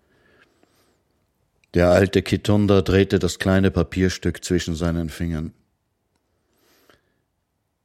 Der 1.74 1.90
alte 1.90 2.22
Kitunda 2.22 2.82
drehte 2.82 3.18
das 3.18 3.38
kleine 3.38 3.70
Papierstück 3.70 4.44
zwischen 4.44 4.74
seinen 4.74 5.08
Fingern. 5.08 5.52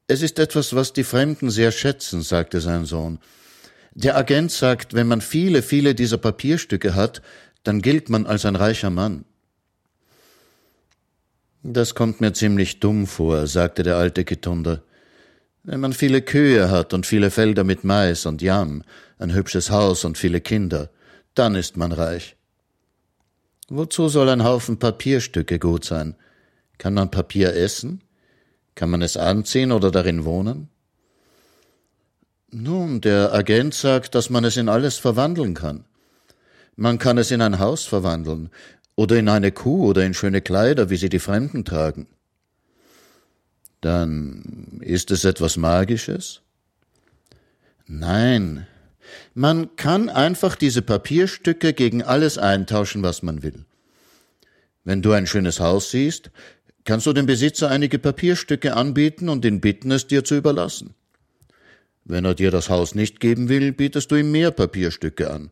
Es 0.08 0.22
ist 0.22 0.40
etwas, 0.40 0.76
was 0.76 0.94
die 0.94 1.04
Fremden 1.04 1.50
sehr 1.50 1.72
schätzen, 1.72 2.22
sagte 2.22 2.62
sein 2.62 2.86
Sohn. 2.86 3.20
Der 3.94 4.16
Agent 4.16 4.52
sagt, 4.52 4.94
wenn 4.94 5.08
man 5.08 5.22
viele, 5.22 5.62
viele 5.62 5.96
dieser 5.96 6.18
Papierstücke 6.18 6.96
hat, 6.96 7.22
dann 7.64 7.82
gilt 7.82 8.10
man 8.10 8.26
als 8.26 8.46
ein 8.46 8.56
reicher 8.56 8.90
Mann. 8.90 9.26
Das 11.64 11.96
kommt 11.96 12.22
mir 12.22 12.34
ziemlich 12.34 12.80
dumm 12.80 13.08
vor, 13.08 13.48
sagte 13.48 13.84
der 13.84 13.98
alte 13.98 14.24
Kitunda. 14.24 14.82
Wenn 15.68 15.82
man 15.82 15.92
viele 15.92 16.22
Kühe 16.22 16.72
hat 16.72 16.94
und 16.94 17.06
viele 17.06 17.30
Felder 17.30 17.66
mit 17.66 17.84
Mais 17.84 18.26
und 18.26 18.42
Jam, 18.42 18.84
ein 19.20 19.34
hübsches 19.34 19.70
Haus 19.70 20.06
und 20.06 20.18
viele 20.18 20.40
Kinder, 20.40 20.90
dann 21.36 21.56
ist 21.56 21.76
man 21.76 21.92
reich. 21.92 22.38
Wozu 23.68 24.08
soll 24.08 24.30
ein 24.30 24.46
Haufen 24.46 24.80
Papierstücke 24.80 25.60
gut 25.60 25.84
sein? 25.84 26.16
Kann 26.78 26.94
man 26.94 27.12
Papier 27.12 27.54
essen? 27.54 28.02
Kann 28.76 28.90
man 28.90 29.02
es 29.02 29.18
anziehen 29.18 29.74
oder 29.74 29.92
darin 29.92 30.24
wohnen? 30.24 30.70
Nun, 32.50 33.02
der 33.02 33.34
Agent 33.34 33.74
sagt, 33.74 34.16
dass 34.16 34.30
man 34.30 34.46
es 34.46 34.56
in 34.56 34.70
alles 34.70 34.98
verwandeln 34.98 35.54
kann. 35.54 35.84
Man 36.78 36.98
kann 36.98 37.18
es 37.18 37.30
in 37.30 37.42
ein 37.42 37.60
Haus 37.60 37.84
verwandeln, 37.84 38.52
oder 38.96 39.18
in 39.18 39.28
eine 39.28 39.52
Kuh 39.52 39.88
oder 39.88 40.06
in 40.06 40.14
schöne 40.14 40.40
Kleider, 40.40 40.90
wie 40.90 40.96
sie 40.96 41.10
die 41.10 41.20
Fremden 41.20 41.66
tragen 41.66 42.08
dann 43.82 44.80
ist 44.82 45.12
es 45.12 45.24
etwas 45.24 45.58
Magisches? 45.58 46.42
Nein, 47.86 48.68
man 49.34 49.76
kann 49.76 50.10
einfach 50.10 50.56
diese 50.56 50.82
Papierstücke 50.82 51.74
gegen 51.74 52.04
alles 52.04 52.38
eintauschen, 52.38 53.04
was 53.04 53.24
man 53.24 53.44
will. 53.44 53.66
Wenn 54.84 55.02
du 55.02 55.12
ein 55.12 55.28
schönes 55.28 55.60
Haus 55.60 55.92
siehst, 55.92 56.32
kannst 56.84 57.06
du 57.06 57.14
dem 57.14 57.26
Besitzer 57.26 57.70
einige 57.70 58.00
Papierstücke 58.00 58.76
anbieten 58.76 59.30
und 59.30 59.46
ihn 59.46 59.62
bitten, 59.62 59.92
es 59.92 60.08
dir 60.08 60.24
zu 60.24 60.36
überlassen. 60.36 60.94
Wenn 62.06 62.24
er 62.24 62.36
dir 62.36 62.52
das 62.52 62.70
Haus 62.70 62.96
nicht 62.96 63.20
geben 63.20 63.50
will, 63.50 63.74
bietest 63.74 64.10
du 64.12 64.16
ihm 64.16 64.32
mehr 64.32 64.52
Papierstücke 64.52 65.30
an. 65.30 65.52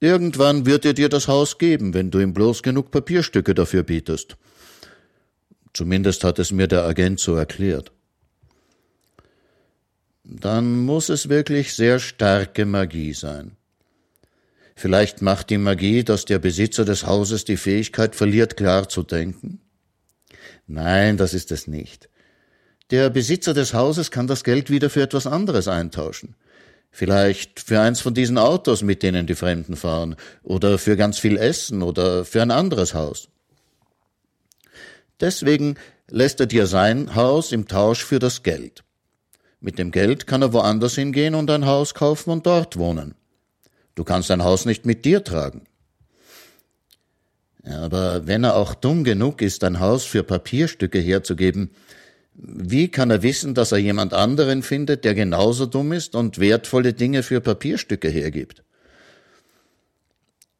Irgendwann 0.00 0.64
wird 0.64 0.84
er 0.84 0.94
dir 0.94 1.08
das 1.08 1.26
Haus 1.26 1.58
geben, 1.58 1.92
wenn 1.92 2.12
du 2.12 2.20
ihm 2.20 2.32
bloß 2.32 2.62
genug 2.62 2.92
Papierstücke 2.92 3.52
dafür 3.52 3.82
bietest. 3.82 4.36
Zumindest 5.78 6.24
hat 6.24 6.40
es 6.40 6.50
mir 6.50 6.66
der 6.66 6.82
Agent 6.82 7.20
so 7.20 7.36
erklärt. 7.36 7.92
Dann 10.24 10.80
muss 10.84 11.08
es 11.08 11.28
wirklich 11.28 11.72
sehr 11.72 12.00
starke 12.00 12.66
Magie 12.66 13.12
sein. 13.14 13.52
Vielleicht 14.74 15.22
macht 15.22 15.50
die 15.50 15.58
Magie, 15.58 16.02
dass 16.02 16.24
der 16.24 16.40
Besitzer 16.40 16.84
des 16.84 17.06
Hauses 17.06 17.44
die 17.44 17.56
Fähigkeit 17.56 18.16
verliert, 18.16 18.56
klar 18.56 18.88
zu 18.88 19.04
denken? 19.04 19.60
Nein, 20.66 21.16
das 21.16 21.32
ist 21.32 21.52
es 21.52 21.68
nicht. 21.68 22.08
Der 22.90 23.08
Besitzer 23.08 23.54
des 23.54 23.72
Hauses 23.72 24.10
kann 24.10 24.26
das 24.26 24.42
Geld 24.42 24.70
wieder 24.70 24.90
für 24.90 25.02
etwas 25.02 25.28
anderes 25.28 25.68
eintauschen. 25.68 26.34
Vielleicht 26.90 27.60
für 27.60 27.78
eins 27.78 28.00
von 28.00 28.14
diesen 28.14 28.36
Autos, 28.36 28.82
mit 28.82 29.04
denen 29.04 29.28
die 29.28 29.36
Fremden 29.36 29.76
fahren, 29.76 30.16
oder 30.42 30.76
für 30.78 30.96
ganz 30.96 31.20
viel 31.20 31.36
Essen 31.36 31.82
oder 31.82 32.24
für 32.24 32.42
ein 32.42 32.50
anderes 32.50 32.94
Haus. 32.94 33.28
Deswegen 35.20 35.76
lässt 36.08 36.40
er 36.40 36.46
dir 36.46 36.66
sein 36.66 37.14
Haus 37.14 37.52
im 37.52 37.66
Tausch 37.66 38.04
für 38.04 38.18
das 38.18 38.42
Geld. 38.42 38.84
Mit 39.60 39.78
dem 39.78 39.90
Geld 39.90 40.26
kann 40.26 40.42
er 40.42 40.52
woanders 40.52 40.94
hingehen 40.94 41.34
und 41.34 41.50
ein 41.50 41.66
Haus 41.66 41.94
kaufen 41.94 42.30
und 42.30 42.46
dort 42.46 42.76
wohnen. 42.76 43.14
Du 43.94 44.04
kannst 44.04 44.30
ein 44.30 44.44
Haus 44.44 44.64
nicht 44.64 44.86
mit 44.86 45.04
dir 45.04 45.24
tragen. 45.24 45.64
Aber 47.64 48.26
wenn 48.26 48.44
er 48.44 48.54
auch 48.54 48.74
dumm 48.74 49.02
genug 49.04 49.42
ist, 49.42 49.64
ein 49.64 49.80
Haus 49.80 50.04
für 50.04 50.22
Papierstücke 50.22 51.00
herzugeben, 51.00 51.70
wie 52.34 52.88
kann 52.88 53.10
er 53.10 53.24
wissen, 53.24 53.54
dass 53.54 53.72
er 53.72 53.78
jemand 53.78 54.14
anderen 54.14 54.62
findet, 54.62 55.04
der 55.04 55.14
genauso 55.14 55.66
dumm 55.66 55.92
ist 55.92 56.14
und 56.14 56.38
wertvolle 56.38 56.92
Dinge 56.92 57.24
für 57.24 57.40
Papierstücke 57.40 58.08
hergibt? 58.08 58.62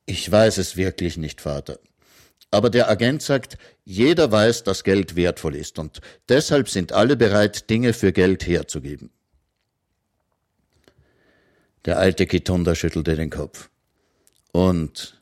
Ich 0.05 0.31
weiß 0.31 0.59
es 0.59 0.77
wirklich 0.77 1.17
nicht, 1.17 1.41
Vater. 1.41 1.79
Aber 2.51 2.71
der 2.71 2.89
Agent 2.89 3.23
sagt, 3.23 3.59
jeder 3.85 4.33
weiß, 4.33 4.65
dass 4.65 4.85
Geld 4.85 5.17
wertvoll 5.17 5.55
ist 5.55 5.79
und 5.79 6.01
deshalb 6.29 6.69
sind 6.69 6.93
alle 6.93 7.17
bereit, 7.17 7.69
Dinge 7.69 7.93
für 7.93 8.13
Geld 8.13 8.47
herzugeben. 8.47 9.11
Der 11.85 11.99
alte 11.99 12.27
Kitunda 12.27 12.75
schüttelte 12.75 13.17
den 13.17 13.31
Kopf. 13.31 13.71
Und 14.53 15.21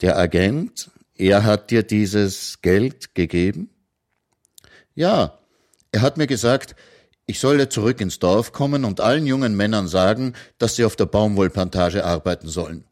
der 0.00 0.18
Agent, 0.18 0.90
er 1.16 1.44
hat 1.44 1.70
dir 1.70 1.82
dieses 1.82 2.60
Geld 2.62 3.14
gegeben? 3.14 3.70
Ja, 4.94 5.38
er 5.92 6.02
hat 6.02 6.16
mir 6.16 6.26
gesagt, 6.26 6.76
ich 7.26 7.38
solle 7.38 7.68
zurück 7.68 8.00
ins 8.00 8.18
Dorf 8.18 8.52
kommen 8.52 8.84
und 8.84 9.00
allen 9.00 9.26
jungen 9.26 9.56
Männern 9.56 9.88
sagen, 9.88 10.34
dass 10.58 10.76
sie 10.76 10.84
auf 10.84 10.96
der 10.96 11.06
Baumwollplantage 11.06 12.04
arbeiten 12.04 12.48
sollen. 12.48 12.84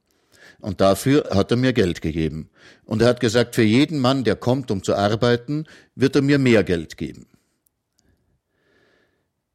Und 0.61 0.81
dafür 0.81 1.29
hat 1.31 1.51
er 1.51 1.57
mir 1.57 1.73
Geld 1.73 2.03
gegeben. 2.03 2.51
Und 2.85 3.03
er 3.03 3.09
hat 3.09 3.21
gesagt, 3.21 3.55
für 3.55 3.62
jeden 3.62 4.01
Mann, 4.01 4.25
der 4.25 4.35
kommt, 4.35 4.71
um 4.71 4.83
zu 4.83 4.94
arbeiten, 4.94 5.66
wird 5.94 6.16
er 6.16 6.23
mir 6.23 6.38
mehr 6.38 6.64
Geld 6.64 6.97
geben. 6.97 7.27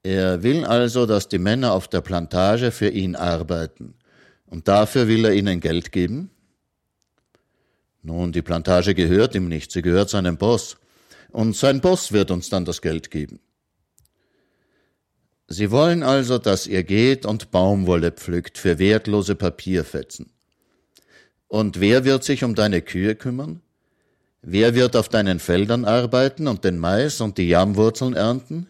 Er 0.02 0.44
will 0.44 0.66
also, 0.66 1.06
dass 1.06 1.28
die 1.28 1.40
Männer 1.40 1.74
auf 1.74 1.88
der 1.88 2.02
Plantage 2.02 2.72
für 2.72 2.90
ihn 2.90 3.16
arbeiten. 3.16 3.96
Und 4.46 4.68
dafür 4.68 5.08
will 5.08 5.26
er 5.26 5.34
ihnen 5.34 5.60
Geld 5.60 5.92
geben? 5.92 6.30
Nun, 8.02 8.34
die 8.34 8.42
Plantage 8.42 8.96
gehört 8.96 9.34
ihm 9.34 9.48
nicht, 9.48 9.72
sie 9.72 9.82
gehört 9.82 10.10
seinem 10.10 10.38
Boss. 10.38 10.78
Und 11.32 11.56
sein 11.56 11.82
Boss 11.82 12.12
wird 12.12 12.32
uns 12.32 12.50
dann 12.50 12.66
das 12.66 12.82
Geld 12.82 13.12
geben. 13.12 13.40
Sie 15.48 15.72
wollen 15.72 16.04
also, 16.04 16.38
dass 16.38 16.68
ihr 16.68 16.84
geht 16.84 17.26
und 17.26 17.52
Baumwolle 17.52 18.12
pflückt 18.12 18.58
für 18.58 18.80
wertlose 18.80 19.36
Papierfetzen. 19.36 20.32
Und 21.54 21.80
wer 21.80 22.04
wird 22.04 22.24
sich 22.24 22.44
um 22.44 22.56
deine 22.56 22.82
Kühe 22.82 23.14
kümmern? 23.14 23.62
Wer 24.42 24.74
wird 24.74 24.96
auf 24.96 25.08
deinen 25.08 25.40
Feldern 25.40 25.86
arbeiten 25.86 26.48
und 26.48 26.64
den 26.64 26.80
Mais 26.80 27.22
und 27.22 27.38
die 27.38 27.48
Jamwurzeln 27.48 28.16
ernten? 28.16 28.66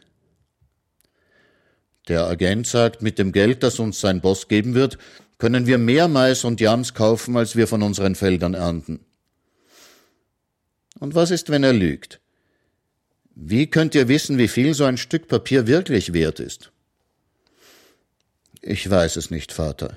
Der 2.09 2.25
Agent 2.25 2.67
sagt, 2.67 3.01
mit 3.01 3.17
dem 3.19 3.31
Geld, 3.31 3.63
das 3.63 3.79
uns 3.79 4.01
sein 4.01 4.19
Boss 4.19 4.49
geben 4.49 4.73
wird, 4.73 4.97
können 5.37 5.65
wir 5.65 5.77
mehr 5.77 6.09
Mais 6.09 6.43
und 6.43 6.59
Jams 6.59 6.93
kaufen, 6.93 7.37
als 7.37 7.55
wir 7.55 7.67
von 7.67 7.83
unseren 7.83 8.15
Feldern 8.15 8.53
ernten. 8.53 8.99
Und 10.99 11.15
was 11.15 11.31
ist, 11.31 11.49
wenn 11.49 11.63
er 11.63 11.71
lügt? 11.71 12.19
Wie 13.33 13.67
könnt 13.67 13.95
ihr 13.95 14.09
wissen, 14.09 14.37
wie 14.37 14.49
viel 14.49 14.73
so 14.73 14.83
ein 14.83 14.97
Stück 14.97 15.29
Papier 15.29 15.67
wirklich 15.67 16.11
wert 16.11 16.41
ist? 16.41 16.73
Ich 18.61 18.89
weiß 18.89 19.15
es 19.15 19.31
nicht, 19.31 19.53
Vater. 19.53 19.95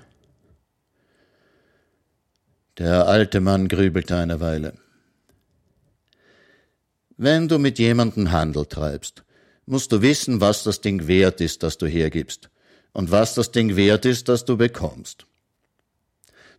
Der 2.79 3.07
alte 3.07 3.41
Mann 3.41 3.69
grübelte 3.69 4.17
eine 4.17 4.41
Weile. 4.41 4.75
Wenn 7.17 7.49
du 7.49 7.59
mit 7.59 7.79
jemandem 7.79 8.31
Handel 8.31 8.67
treibst, 8.67 9.25
musst 9.65 9.93
du 9.93 10.03
wissen, 10.03 10.43
was 10.43 10.63
das 10.63 10.83
Ding 10.83 11.07
wert 11.07 11.41
ist, 11.41 11.63
das 11.63 11.79
du 11.79 11.87
hergibst, 11.87 12.51
und 12.93 13.11
was 13.11 13.35
das 13.35 13.51
Ding 13.51 13.77
wert 13.77 14.05
ist, 14.05 14.29
das 14.29 14.45
du 14.45 14.59
bekommst. 14.59 15.27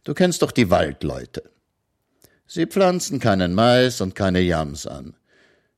Du 0.04 0.16
kennst 0.16 0.42
doch 0.42 0.52
die 0.52 0.72
Waldleute. 0.72 1.44
Sie 2.48 2.66
pflanzen 2.66 3.20
keinen 3.20 3.54
Mais 3.54 4.02
und 4.02 4.16
keine 4.16 4.40
Jams 4.40 4.88
an. 4.88 5.16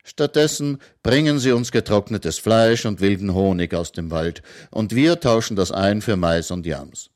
Stattdessen 0.05 0.79
bringen 1.03 1.39
sie 1.39 1.51
uns 1.51 1.73
getrocknetes 1.73 2.39
Fleisch 2.39 2.85
und 2.85 3.01
wilden 3.01 3.33
Honig 3.33 3.73
aus 3.73 3.91
dem 3.91 4.09
Wald, 4.09 4.41
und 4.71 4.95
wir 4.95 5.19
tauschen 5.19 5.57
das 5.57 5.73
ein 5.73 6.01
für 6.01 6.15
Mais 6.15 6.49
und 6.49 6.65
Jams. 6.65 7.09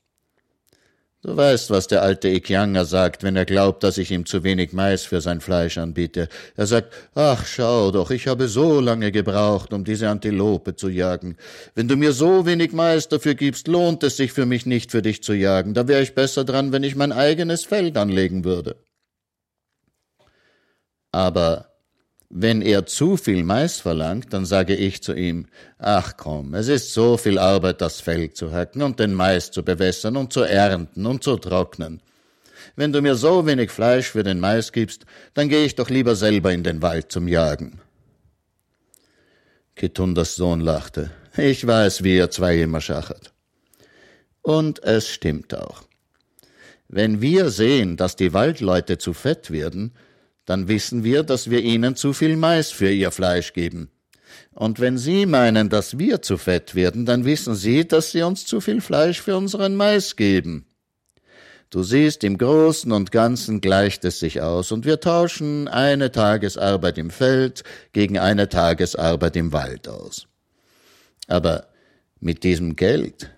Du 1.24 1.34
weißt, 1.34 1.70
was 1.70 1.86
der 1.86 2.02
alte 2.02 2.28
Ikyanga 2.28 2.84
sagt, 2.84 3.22
wenn 3.22 3.34
er 3.34 3.46
glaubt, 3.46 3.82
dass 3.82 3.96
ich 3.96 4.10
ihm 4.10 4.26
zu 4.26 4.44
wenig 4.44 4.74
Mais 4.74 5.04
für 5.04 5.22
sein 5.22 5.40
Fleisch 5.40 5.78
anbiete. 5.78 6.28
Er 6.54 6.66
sagt, 6.66 6.92
ach, 7.14 7.46
schau 7.46 7.90
doch, 7.92 8.10
ich 8.10 8.26
habe 8.26 8.46
so 8.46 8.78
lange 8.78 9.10
gebraucht, 9.10 9.72
um 9.72 9.84
diese 9.84 10.10
Antilope 10.10 10.76
zu 10.76 10.90
jagen. 10.90 11.38
Wenn 11.74 11.88
du 11.88 11.96
mir 11.96 12.12
so 12.12 12.44
wenig 12.44 12.72
Mais 12.74 13.08
dafür 13.08 13.34
gibst, 13.34 13.68
lohnt 13.68 14.02
es 14.02 14.18
sich 14.18 14.32
für 14.32 14.44
mich 14.44 14.66
nicht, 14.66 14.90
für 14.90 15.00
dich 15.00 15.22
zu 15.22 15.32
jagen. 15.32 15.72
Da 15.72 15.88
wäre 15.88 16.02
ich 16.02 16.14
besser 16.14 16.44
dran, 16.44 16.72
wenn 16.72 16.82
ich 16.82 16.94
mein 16.94 17.10
eigenes 17.10 17.64
Feld 17.64 17.96
anlegen 17.96 18.44
würde. 18.44 18.76
Aber 21.10 21.73
wenn 22.36 22.62
er 22.62 22.84
zu 22.84 23.16
viel 23.16 23.44
Mais 23.44 23.80
verlangt, 23.80 24.32
dann 24.32 24.44
sage 24.44 24.74
ich 24.74 25.00
zu 25.04 25.14
ihm, 25.14 25.46
ach 25.78 26.16
komm, 26.16 26.54
es 26.54 26.66
ist 26.66 26.92
so 26.92 27.16
viel 27.16 27.38
Arbeit, 27.38 27.80
das 27.80 28.00
Feld 28.00 28.36
zu 28.36 28.50
hacken 28.50 28.82
und 28.82 28.98
den 28.98 29.14
Mais 29.14 29.52
zu 29.52 29.62
bewässern 29.62 30.16
und 30.16 30.32
zu 30.32 30.40
ernten 30.40 31.06
und 31.06 31.22
zu 31.22 31.36
trocknen. 31.36 32.02
Wenn 32.74 32.92
du 32.92 33.02
mir 33.02 33.14
so 33.14 33.46
wenig 33.46 33.70
Fleisch 33.70 34.10
für 34.10 34.24
den 34.24 34.40
Mais 34.40 34.72
gibst, 34.72 35.06
dann 35.34 35.48
gehe 35.48 35.64
ich 35.64 35.76
doch 35.76 35.90
lieber 35.90 36.16
selber 36.16 36.52
in 36.52 36.64
den 36.64 36.82
Wald 36.82 37.12
zum 37.12 37.28
Jagen. 37.28 37.80
Kitundas 39.76 40.34
Sohn 40.34 40.58
lachte. 40.58 41.12
Ich 41.36 41.64
weiß, 41.64 42.02
wie 42.02 42.16
ihr 42.16 42.32
zwei 42.32 42.60
immer 42.60 42.80
schachert. 42.80 43.32
Und 44.42 44.82
es 44.82 45.08
stimmt 45.08 45.54
auch. 45.54 45.84
Wenn 46.88 47.20
wir 47.20 47.50
sehen, 47.50 47.96
dass 47.96 48.16
die 48.16 48.32
Waldleute 48.32 48.98
zu 48.98 49.12
fett 49.12 49.52
werden, 49.52 49.92
dann 50.46 50.68
wissen 50.68 51.04
wir, 51.04 51.22
dass 51.22 51.50
wir 51.50 51.62
ihnen 51.62 51.96
zu 51.96 52.12
viel 52.12 52.36
Mais 52.36 52.70
für 52.70 52.90
ihr 52.90 53.10
Fleisch 53.10 53.52
geben. 53.52 53.90
Und 54.52 54.78
wenn 54.78 54.98
Sie 54.98 55.26
meinen, 55.26 55.68
dass 55.68 55.98
wir 55.98 56.22
zu 56.22 56.36
fett 56.38 56.74
werden, 56.74 57.06
dann 57.06 57.24
wissen 57.24 57.54
Sie, 57.54 57.86
dass 57.86 58.12
Sie 58.12 58.22
uns 58.22 58.46
zu 58.46 58.60
viel 58.60 58.80
Fleisch 58.80 59.20
für 59.20 59.36
unseren 59.36 59.74
Mais 59.74 60.16
geben. 60.16 60.66
Du 61.70 61.82
siehst, 61.82 62.22
im 62.22 62.38
Großen 62.38 62.92
und 62.92 63.10
Ganzen 63.10 63.60
gleicht 63.60 64.04
es 64.04 64.20
sich 64.20 64.40
aus, 64.40 64.70
und 64.70 64.84
wir 64.84 65.00
tauschen 65.00 65.66
eine 65.66 66.12
Tagesarbeit 66.12 66.98
im 66.98 67.10
Feld 67.10 67.64
gegen 67.92 68.16
eine 68.16 68.48
Tagesarbeit 68.48 69.34
im 69.34 69.52
Wald 69.52 69.88
aus. 69.88 70.28
Aber 71.26 71.66
mit 72.20 72.44
diesem 72.44 72.76
Geld, 72.76 73.30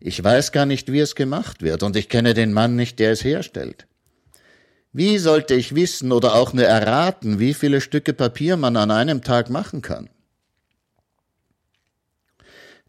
ich 0.00 0.22
weiß 0.22 0.52
gar 0.52 0.64
nicht, 0.64 0.90
wie 0.90 1.00
es 1.00 1.14
gemacht 1.14 1.62
wird, 1.62 1.82
und 1.82 1.96
ich 1.96 2.08
kenne 2.08 2.32
den 2.32 2.54
Mann 2.54 2.74
nicht, 2.74 2.98
der 3.00 3.12
es 3.12 3.22
herstellt. 3.22 3.86
Wie 4.96 5.18
sollte 5.18 5.52
ich 5.52 5.74
wissen 5.74 6.10
oder 6.10 6.36
auch 6.36 6.54
nur 6.54 6.64
erraten, 6.64 7.38
wie 7.38 7.52
viele 7.52 7.82
Stücke 7.82 8.14
Papier 8.14 8.56
man 8.56 8.78
an 8.78 8.90
einem 8.90 9.20
Tag 9.20 9.50
machen 9.50 9.82
kann? 9.82 10.08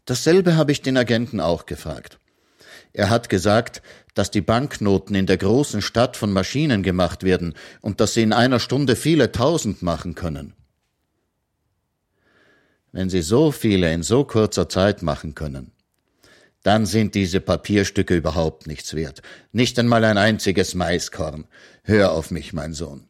Dasselbe 0.06 0.56
habe 0.56 0.72
ich 0.72 0.80
den 0.80 0.96
Agenten 0.96 1.38
auch 1.38 1.66
gefragt. 1.66 2.18
Er 2.94 3.10
hat 3.10 3.28
gesagt, 3.28 3.82
dass 4.14 4.30
die 4.30 4.40
Banknoten 4.40 5.14
in 5.14 5.26
der 5.26 5.36
großen 5.36 5.82
Stadt 5.82 6.16
von 6.16 6.32
Maschinen 6.32 6.82
gemacht 6.82 7.24
werden 7.24 7.52
und 7.82 8.00
dass 8.00 8.14
sie 8.14 8.22
in 8.22 8.32
einer 8.32 8.58
Stunde 8.58 8.96
viele 8.96 9.30
tausend 9.30 9.82
machen 9.82 10.14
können. 10.14 10.54
Wenn 12.90 13.10
sie 13.10 13.20
so 13.20 13.52
viele 13.52 13.92
in 13.92 14.02
so 14.02 14.24
kurzer 14.24 14.70
Zeit 14.70 15.02
machen 15.02 15.34
können, 15.34 15.72
dann 16.68 16.84
sind 16.84 17.14
diese 17.14 17.40
Papierstücke 17.40 18.14
überhaupt 18.14 18.66
nichts 18.66 18.92
wert. 18.92 19.22
Nicht 19.52 19.78
einmal 19.78 20.04
ein 20.04 20.18
einziges 20.18 20.74
Maiskorn. 20.74 21.46
Hör 21.82 22.12
auf 22.12 22.30
mich, 22.30 22.52
mein 22.52 22.74
Sohn. 22.74 23.04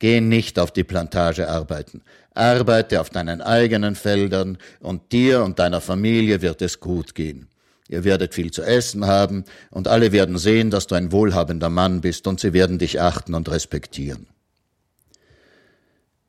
Geh 0.00 0.20
nicht 0.20 0.58
auf 0.58 0.72
die 0.72 0.82
Plantage 0.82 1.48
arbeiten. 1.48 2.02
Arbeite 2.34 3.00
auf 3.00 3.08
deinen 3.08 3.40
eigenen 3.40 3.94
Feldern 3.94 4.58
und 4.80 5.12
dir 5.12 5.44
und 5.44 5.60
deiner 5.60 5.80
Familie 5.80 6.42
wird 6.42 6.60
es 6.60 6.80
gut 6.80 7.14
gehen. 7.14 7.46
Ihr 7.88 8.02
werdet 8.02 8.34
viel 8.34 8.50
zu 8.50 8.62
essen 8.62 9.06
haben 9.06 9.44
und 9.70 9.86
alle 9.86 10.10
werden 10.10 10.36
sehen, 10.36 10.72
dass 10.72 10.88
du 10.88 10.96
ein 10.96 11.12
wohlhabender 11.12 11.70
Mann 11.70 12.00
bist 12.00 12.26
und 12.26 12.40
sie 12.40 12.52
werden 12.52 12.80
dich 12.80 13.00
achten 13.00 13.34
und 13.34 13.48
respektieren. 13.48 14.26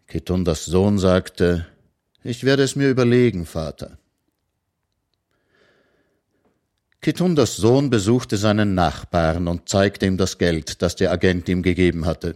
Ketundas 0.06 0.66
Sohn 0.66 1.00
sagte, 1.00 1.66
ich 2.24 2.44
werde 2.44 2.62
es 2.62 2.76
mir 2.76 2.92
überlegen, 2.92 3.48
Vater. 3.48 3.98
Kitundas 7.02 7.56
Sohn 7.56 7.90
besuchte 7.90 8.36
seinen 8.36 8.76
Nachbarn 8.76 9.48
und 9.48 9.70
zeigte 9.70 10.06
ihm 10.06 10.18
das 10.18 10.38
Geld, 10.38 10.82
das 10.82 10.96
der 10.98 11.12
Agent 11.12 11.48
ihm 11.48 11.64
gegeben 11.64 12.06
hatte. 12.06 12.36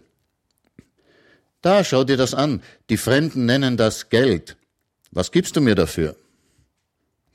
Da, 1.62 1.84
schau 1.84 2.04
dir 2.04 2.18
das 2.18 2.34
an. 2.34 2.62
Die 2.90 2.98
Fremden 2.98 3.46
nennen 3.46 3.78
das 3.78 4.10
Geld. 4.10 4.58
Was 5.12 5.32
gibst 5.32 5.56
du 5.56 5.62
mir 5.62 5.76
dafür? 5.76 6.16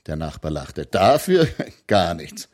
Der 0.07 0.15
Nachbar 0.15 0.51
lachte. 0.51 0.85
Dafür 0.85 1.47
gar 1.87 2.13
nichts. 2.13 2.49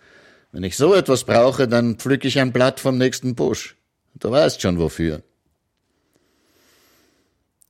Wenn 0.52 0.64
ich 0.64 0.78
so 0.78 0.94
etwas 0.94 1.24
brauche, 1.24 1.68
dann 1.68 1.96
pflück 1.96 2.24
ich 2.26 2.40
ein 2.40 2.54
Blatt 2.54 2.80
vom 2.80 2.98
nächsten 2.98 3.36
Busch. 3.36 3.76
Du 4.16 4.32
weißt 4.32 4.62
schon 4.62 4.80
wofür. 4.80 5.22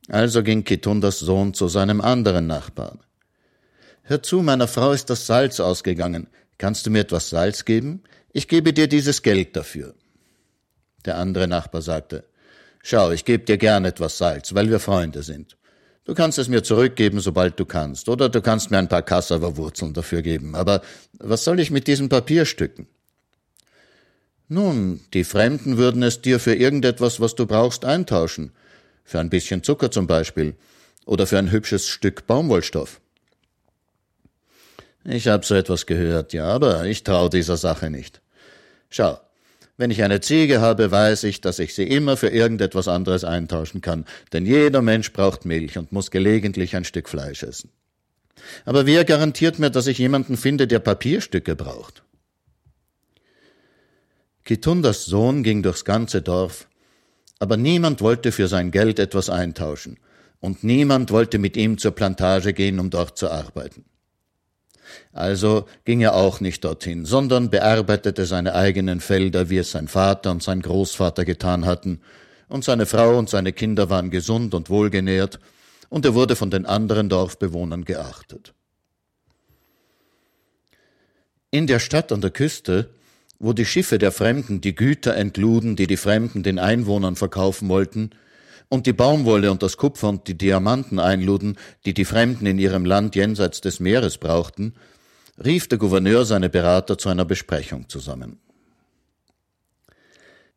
Also 0.08 0.44
ging 0.44 0.64
Kitundas 0.64 1.20
Sohn 1.20 1.54
zu 1.54 1.68
seinem 1.68 2.02
anderen 2.02 2.46
Nachbarn. 2.46 3.00
Hör 4.04 4.22
zu, 4.22 4.44
meiner 4.44 4.68
Frau 4.68 4.92
ist 4.92 5.10
das 5.10 5.26
Salz 5.26 5.60
ausgegangen. 5.60 6.28
Kannst 6.58 6.86
du 6.86 6.90
mir 6.90 7.00
etwas 7.00 7.30
Salz 7.30 7.66
geben? 7.66 8.04
Ich 8.32 8.48
gebe 8.48 8.74
dir 8.74 8.88
dieses 8.88 9.22
Geld 9.22 9.56
dafür. 9.56 9.94
Der 11.06 11.18
andere 11.18 11.48
Nachbar 11.48 11.82
sagte, 11.82 12.24
Schau, 12.88 13.10
ich 13.10 13.26
gebe 13.26 13.44
dir 13.44 13.58
gern 13.58 13.84
etwas 13.84 14.20
Salz, 14.20 14.54
weil 14.54 14.70
wir 14.70 14.80
Freunde 14.80 15.24
sind. 15.24 15.58
Du 16.04 16.14
kannst 16.14 16.38
es 16.38 16.50
mir 16.50 16.62
zurückgeben, 16.62 17.20
sobald 17.20 17.60
du 17.60 17.66
kannst, 17.66 18.10
oder 18.10 18.30
du 18.30 18.44
kannst 18.44 18.70
mir 18.70 18.78
ein 18.78 18.90
paar 18.90 19.02
Kassava-Wurzeln 19.02 19.94
dafür 19.94 20.22
geben. 20.22 20.54
Aber 20.54 20.84
was 21.18 21.44
soll 21.44 21.60
ich 21.60 21.72
mit 21.72 21.88
diesen 21.88 22.10
Papierstücken? 22.10 22.86
Nun, 24.48 25.02
die 25.16 25.24
Fremden 25.24 25.78
würden 25.78 26.04
es 26.04 26.22
dir 26.22 26.40
für 26.40 26.54
irgendetwas, 26.54 27.20
was 27.20 27.34
du 27.34 27.48
brauchst, 27.48 27.86
eintauschen. 27.86 28.52
Für 29.04 29.20
ein 29.20 29.32
bisschen 29.32 29.64
Zucker 29.64 29.90
zum 29.90 30.06
Beispiel. 30.06 30.54
Oder 31.08 31.26
für 31.26 31.40
ein 31.40 31.50
hübsches 31.50 31.88
Stück 31.88 32.28
Baumwollstoff. 32.28 33.02
Ich 35.08 35.28
habe 35.28 35.46
so 35.46 35.54
etwas 35.54 35.86
gehört, 35.86 36.34
ja, 36.34 36.46
aber 36.46 36.86
ich 36.86 37.04
traue 37.04 37.30
dieser 37.30 37.58
Sache 37.58 37.92
nicht. 37.92 38.22
Schau, 38.90 39.20
wenn 39.78 39.92
ich 39.92 40.02
eine 40.04 40.20
Ziege 40.20 40.62
habe, 40.62 40.90
weiß 40.90 41.26
ich, 41.26 41.42
dass 41.42 41.60
ich 41.60 41.76
sie 41.76 41.84
immer 41.84 42.18
für 42.18 42.30
irgendetwas 42.30 42.88
anderes 42.88 43.24
eintauschen 43.24 43.82
kann, 43.82 44.06
denn 44.34 44.46
jeder 44.46 44.82
Mensch 44.82 45.14
braucht 45.14 45.46
Milch 45.46 45.78
und 45.78 45.92
muss 45.92 46.12
gelegentlich 46.12 46.76
ein 46.76 46.86
Stück 46.86 47.08
Fleisch 47.08 47.44
essen. 47.44 47.70
Aber 48.64 48.86
wer 48.86 49.06
garantiert 49.06 49.60
mir, 49.60 49.70
dass 49.70 49.88
ich 49.88 49.98
jemanden 49.98 50.38
finde, 50.38 50.66
der 50.66 50.80
Papierstücke 50.80 51.56
braucht? 51.56 52.04
Kitundas 54.44 55.06
Sohn 55.06 55.44
ging 55.44 55.62
durchs 55.62 55.86
ganze 55.86 56.22
Dorf, 56.22 56.68
aber 57.40 57.58
niemand 57.58 58.02
wollte 58.02 58.32
für 58.32 58.48
sein 58.48 58.72
Geld 58.72 58.98
etwas 58.98 59.30
eintauschen, 59.30 59.98
und 60.40 60.64
niemand 60.64 61.12
wollte 61.12 61.38
mit 61.38 61.58
ihm 61.58 61.78
zur 61.78 61.92
Plantage 61.92 62.54
gehen, 62.54 62.80
um 62.80 62.90
dort 62.90 63.18
zu 63.18 63.30
arbeiten. 63.30 63.86
Also 65.16 65.66
ging 65.86 66.02
er 66.02 66.14
auch 66.14 66.42
nicht 66.42 66.66
dorthin, 66.66 67.06
sondern 67.06 67.50
bearbeitete 67.50 68.26
seine 68.26 68.54
eigenen 68.54 69.00
Felder, 69.00 69.50
wie 69.50 69.60
es 69.60 69.72
sein 69.72 69.88
Vater 69.88 70.30
und 70.30 70.44
sein 70.44 70.62
Großvater 70.62 71.24
getan 71.24 71.64
hatten, 71.64 72.02
und 72.50 72.66
seine 72.66 72.86
Frau 72.86 73.18
und 73.18 73.30
seine 73.30 73.54
Kinder 73.54 73.90
waren 73.90 74.10
gesund 74.10 74.54
und 74.54 74.70
wohlgenährt, 74.70 75.40
und 75.88 76.04
er 76.04 76.16
wurde 76.16 76.36
von 76.36 76.52
den 76.52 76.66
anderen 76.66 77.08
Dorfbewohnern 77.08 77.86
geachtet. 77.86 78.54
In 81.50 81.66
der 81.66 81.80
Stadt 81.80 82.12
an 82.12 82.20
der 82.20 82.32
Küste, 82.32 82.90
wo 83.40 83.54
die 83.54 83.66
Schiffe 83.66 83.98
der 84.00 84.12
Fremden 84.12 84.60
die 84.60 84.76
Güter 84.76 85.16
entluden, 85.16 85.78
die 85.78 85.88
die 85.88 85.96
Fremden 85.96 86.44
den 86.44 86.60
Einwohnern 86.60 87.16
verkaufen 87.16 87.70
wollten, 87.70 88.10
und 88.68 88.86
die 88.86 88.94
Baumwolle 88.94 89.50
und 89.50 89.64
das 89.64 89.78
Kupfer 89.78 90.10
und 90.10 90.28
die 90.28 90.38
Diamanten 90.38 91.00
einluden, 91.00 91.58
die 91.86 91.94
die 91.94 92.04
Fremden 92.04 92.48
in 92.48 92.60
ihrem 92.60 92.84
Land 92.84 93.16
jenseits 93.16 93.62
des 93.62 93.80
Meeres 93.80 94.18
brauchten, 94.18 94.74
rief 95.44 95.68
der 95.68 95.78
Gouverneur 95.78 96.26
seine 96.26 96.50
Berater 96.50 96.98
zu 96.98 97.10
einer 97.10 97.26
Besprechung 97.26 97.90
zusammen. 97.90 98.40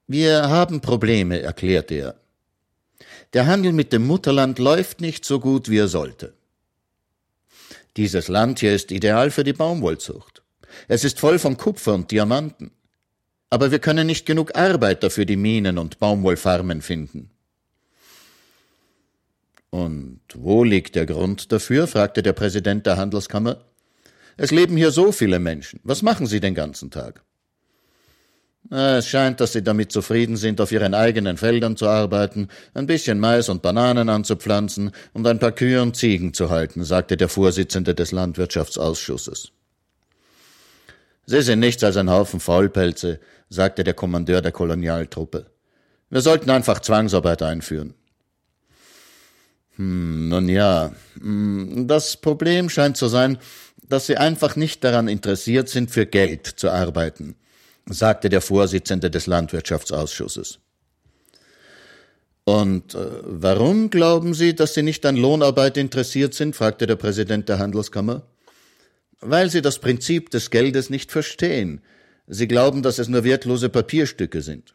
Wir 0.06 0.48
haben 0.48 0.80
Probleme, 0.80 1.40
erklärte 1.40 1.94
er. 1.94 2.14
Der 3.34 3.46
Handel 3.46 3.72
mit 3.72 3.92
dem 3.92 4.06
Mutterland 4.06 4.58
läuft 4.58 5.00
nicht 5.00 5.24
so 5.24 5.38
gut, 5.38 5.68
wie 5.68 5.78
er 5.78 5.88
sollte. 5.88 6.32
Dieses 7.96 8.28
Land 8.28 8.60
hier 8.60 8.74
ist 8.74 8.90
ideal 8.90 9.30
für 9.30 9.44
die 9.44 9.52
Baumwollzucht. 9.52 10.42
Es 10.86 11.04
ist 11.04 11.18
voll 11.20 11.38
von 11.38 11.56
Kupfer 11.56 11.94
und 11.94 12.10
Diamanten. 12.10 12.70
Aber 13.50 13.70
wir 13.70 13.78
können 13.78 14.06
nicht 14.06 14.26
genug 14.26 14.56
Arbeiter 14.56 15.10
für 15.10 15.26
die 15.26 15.36
Minen 15.36 15.78
und 15.78 15.98
Baumwollfarmen 15.98 16.82
finden. 16.82 17.30
Und 19.70 20.20
wo 20.34 20.64
liegt 20.64 20.94
der 20.94 21.06
Grund 21.06 21.52
dafür? 21.52 21.86
fragte 21.86 22.22
der 22.22 22.32
Präsident 22.32 22.86
der 22.86 22.96
Handelskammer. 22.96 23.64
Es 24.38 24.52
leben 24.52 24.76
hier 24.76 24.92
so 24.92 25.10
viele 25.10 25.40
Menschen. 25.40 25.80
Was 25.82 26.02
machen 26.02 26.26
Sie 26.26 26.38
den 26.38 26.54
ganzen 26.54 26.90
Tag? 26.90 27.22
Es 28.70 29.08
scheint, 29.08 29.40
dass 29.40 29.52
Sie 29.52 29.62
damit 29.62 29.90
zufrieden 29.90 30.36
sind, 30.36 30.60
auf 30.60 30.70
Ihren 30.70 30.94
eigenen 30.94 31.36
Feldern 31.36 31.76
zu 31.76 31.88
arbeiten, 31.88 32.48
ein 32.72 32.86
bisschen 32.86 33.18
Mais 33.18 33.48
und 33.48 33.62
Bananen 33.62 34.08
anzupflanzen 34.08 34.92
und 35.12 35.26
ein 35.26 35.40
paar 35.40 35.52
Kühe 35.52 35.82
und 35.82 35.96
Ziegen 35.96 36.34
zu 36.34 36.50
halten, 36.50 36.84
sagte 36.84 37.16
der 37.16 37.28
Vorsitzende 37.28 37.94
des 37.94 38.12
Landwirtschaftsausschusses. 38.12 39.50
Sie 41.26 41.42
sind 41.42 41.58
nichts 41.60 41.82
als 41.82 41.96
ein 41.96 42.10
Haufen 42.10 42.40
Faulpelze, 42.40 43.18
sagte 43.48 43.82
der 43.82 43.94
Kommandeur 43.94 44.40
der 44.40 44.52
Kolonialtruppe. 44.52 45.46
Wir 46.10 46.20
sollten 46.20 46.50
einfach 46.50 46.78
Zwangsarbeit 46.80 47.42
einführen. 47.42 47.94
Hm, 49.78 50.28
nun 50.28 50.48
ja, 50.48 50.92
hm, 51.20 51.86
das 51.86 52.16
Problem 52.16 52.68
scheint 52.68 52.96
zu 52.96 53.06
sein, 53.06 53.38
dass 53.88 54.06
Sie 54.06 54.16
einfach 54.16 54.56
nicht 54.56 54.84
daran 54.84 55.08
interessiert 55.08 55.68
sind, 55.68 55.90
für 55.90 56.04
Geld 56.04 56.46
zu 56.46 56.70
arbeiten, 56.70 57.36
sagte 57.88 58.28
der 58.28 58.40
Vorsitzende 58.40 59.10
des 59.10 59.26
Landwirtschaftsausschusses. 59.26 60.58
Und 62.44 62.94
äh, 62.94 63.06
warum 63.22 63.90
glauben 63.90 64.34
Sie, 64.34 64.54
dass 64.54 64.74
Sie 64.74 64.82
nicht 64.82 65.06
an 65.06 65.16
Lohnarbeit 65.16 65.76
interessiert 65.76 66.34
sind? 66.34 66.56
fragte 66.56 66.86
der 66.86 66.96
Präsident 66.96 67.48
der 67.48 67.58
Handelskammer. 67.58 68.22
Weil 69.20 69.50
Sie 69.50 69.62
das 69.62 69.78
Prinzip 69.78 70.30
des 70.30 70.50
Geldes 70.50 70.90
nicht 70.90 71.12
verstehen. 71.12 71.82
Sie 72.26 72.48
glauben, 72.48 72.82
dass 72.82 72.98
es 72.98 73.08
nur 73.08 73.24
wertlose 73.24 73.68
Papierstücke 73.68 74.42
sind. 74.42 74.74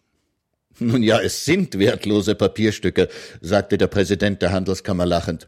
Nun 0.79 1.03
ja, 1.03 1.19
es 1.19 1.45
sind 1.45 1.77
wertlose 1.77 2.35
Papierstücke, 2.35 3.09
sagte 3.41 3.77
der 3.77 3.87
Präsident 3.87 4.41
der 4.41 4.51
Handelskammer 4.51 5.05
lachend. 5.05 5.47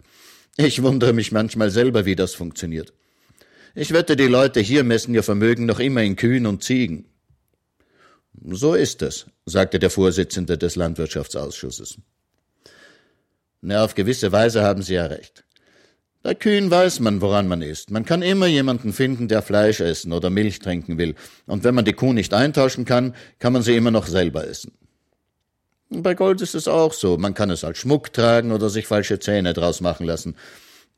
Ich 0.57 0.81
wundere 0.83 1.13
mich 1.13 1.31
manchmal 1.31 1.69
selber, 1.69 2.05
wie 2.05 2.15
das 2.15 2.33
funktioniert. 2.33 2.93
Ich 3.73 3.91
wette, 3.91 4.15
die 4.15 4.27
Leute 4.27 4.61
hier 4.61 4.83
messen 4.83 5.13
ihr 5.13 5.23
Vermögen 5.23 5.65
noch 5.65 5.79
immer 5.79 6.01
in 6.01 6.15
Kühen 6.15 6.45
und 6.45 6.63
Ziegen. 6.63 7.05
So 8.51 8.73
ist 8.73 9.01
es, 9.01 9.25
sagte 9.45 9.79
der 9.79 9.89
Vorsitzende 9.89 10.57
des 10.57 10.75
Landwirtschaftsausschusses. 10.75 11.97
Na, 13.61 13.83
auf 13.83 13.95
gewisse 13.95 14.31
Weise 14.31 14.63
haben 14.63 14.81
Sie 14.81 14.93
ja 14.93 15.07
recht. 15.07 15.43
Bei 16.21 16.33
Kühen 16.33 16.71
weiß 16.71 17.01
man, 17.01 17.21
woran 17.21 17.47
man 17.47 17.61
ist. 17.61 17.91
Man 17.91 18.05
kann 18.05 18.21
immer 18.21 18.47
jemanden 18.47 18.93
finden, 18.93 19.27
der 19.27 19.41
Fleisch 19.41 19.79
essen 19.79 20.11
oder 20.11 20.29
Milch 20.29 20.59
trinken 20.59 20.97
will. 20.97 21.15
Und 21.45 21.63
wenn 21.63 21.75
man 21.75 21.85
die 21.85 21.93
Kuh 21.93 22.13
nicht 22.13 22.33
eintauschen 22.33 22.85
kann, 22.85 23.13
kann 23.39 23.53
man 23.53 23.61
sie 23.61 23.75
immer 23.75 23.91
noch 23.91 24.07
selber 24.07 24.47
essen. 24.47 24.71
Bei 25.89 26.15
Gold 26.15 26.41
ist 26.41 26.55
es 26.55 26.67
auch 26.67 26.93
so. 26.93 27.17
Man 27.17 27.33
kann 27.33 27.49
es 27.49 27.63
als 27.63 27.77
Schmuck 27.77 28.11
tragen 28.11 28.51
oder 28.51 28.69
sich 28.69 28.87
falsche 28.87 29.19
Zähne 29.19 29.53
draus 29.53 29.81
machen 29.81 30.05
lassen. 30.05 30.35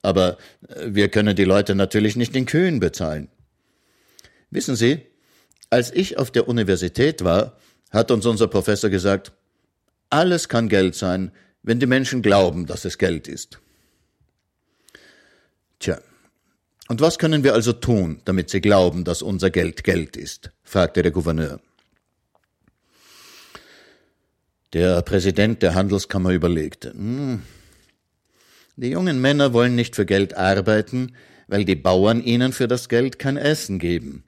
Aber 0.02 0.38
äh, 0.68 0.88
wir 0.88 1.10
können 1.10 1.36
die 1.36 1.44
Leute 1.44 1.76
natürlich 1.76 2.16
nicht 2.16 2.36
in 2.36 2.46
Kühen 2.46 2.80
bezahlen. 2.80 3.30
Wissen 4.50 4.76
Sie, 4.76 5.02
als 5.70 5.92
ich 5.92 6.18
auf 6.18 6.32
der 6.32 6.48
Universität 6.48 7.24
war, 7.24 7.58
hat 7.92 8.12
uns 8.12 8.26
unser 8.26 8.48
Professor 8.48 8.90
gesagt, 8.90 9.34
alles 10.10 10.48
kann 10.48 10.70
Geld 10.70 10.96
sein, 10.96 11.32
wenn 11.64 11.80
die 11.80 11.86
Menschen 11.86 12.22
glauben, 12.22 12.66
dass 12.66 12.86
es 12.86 12.98
Geld 12.98 13.28
ist. 13.28 13.60
Tja, 15.80 16.00
und 16.88 17.02
was 17.02 17.20
können 17.20 17.44
wir 17.44 17.54
also 17.54 17.74
tun, 17.74 18.22
damit 18.24 18.50
Sie 18.50 18.62
glauben, 18.62 19.04
dass 19.04 19.22
unser 19.22 19.50
Geld 19.50 19.84
Geld 19.84 20.16
ist? 20.16 20.52
fragte 20.64 21.02
der 21.04 21.12
Gouverneur. 21.12 21.60
Der 24.78 25.02
Präsident 25.02 25.64
der 25.64 25.74
Handelskammer 25.74 26.30
überlegte. 26.30 26.92
Hm. 26.92 27.42
Die 28.76 28.90
jungen 28.90 29.20
Männer 29.20 29.52
wollen 29.52 29.74
nicht 29.74 29.96
für 29.96 30.06
Geld 30.06 30.38
arbeiten, 30.38 31.14
weil 31.48 31.66
die 31.66 31.76
Bauern 31.76 32.22
ihnen 32.22 32.54
für 32.54 32.68
das 32.68 32.88
Geld 32.88 33.18
kein 33.18 33.38
Essen 33.38 33.80
geben. 33.80 34.24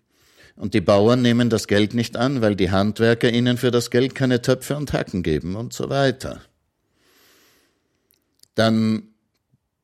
Und 0.55 0.73
die 0.73 0.81
Bauern 0.81 1.21
nehmen 1.21 1.51
das 1.51 1.67
Geld 1.67 1.93
nicht 1.93 2.17
an, 2.17 2.41
weil 2.41 2.55
die 2.55 2.71
Handwerker 2.71 3.31
ihnen 3.31 3.57
für 3.57 3.69
das 3.69 3.91
Geld 3.91 4.15
keine 4.15 4.41
Töpfe 4.41 4.75
und 4.75 4.91
Hacken 4.91 5.21
geben 5.21 5.55
und 5.55 5.71
so 5.71 5.91
weiter. 5.91 6.41
Dann 8.55 9.03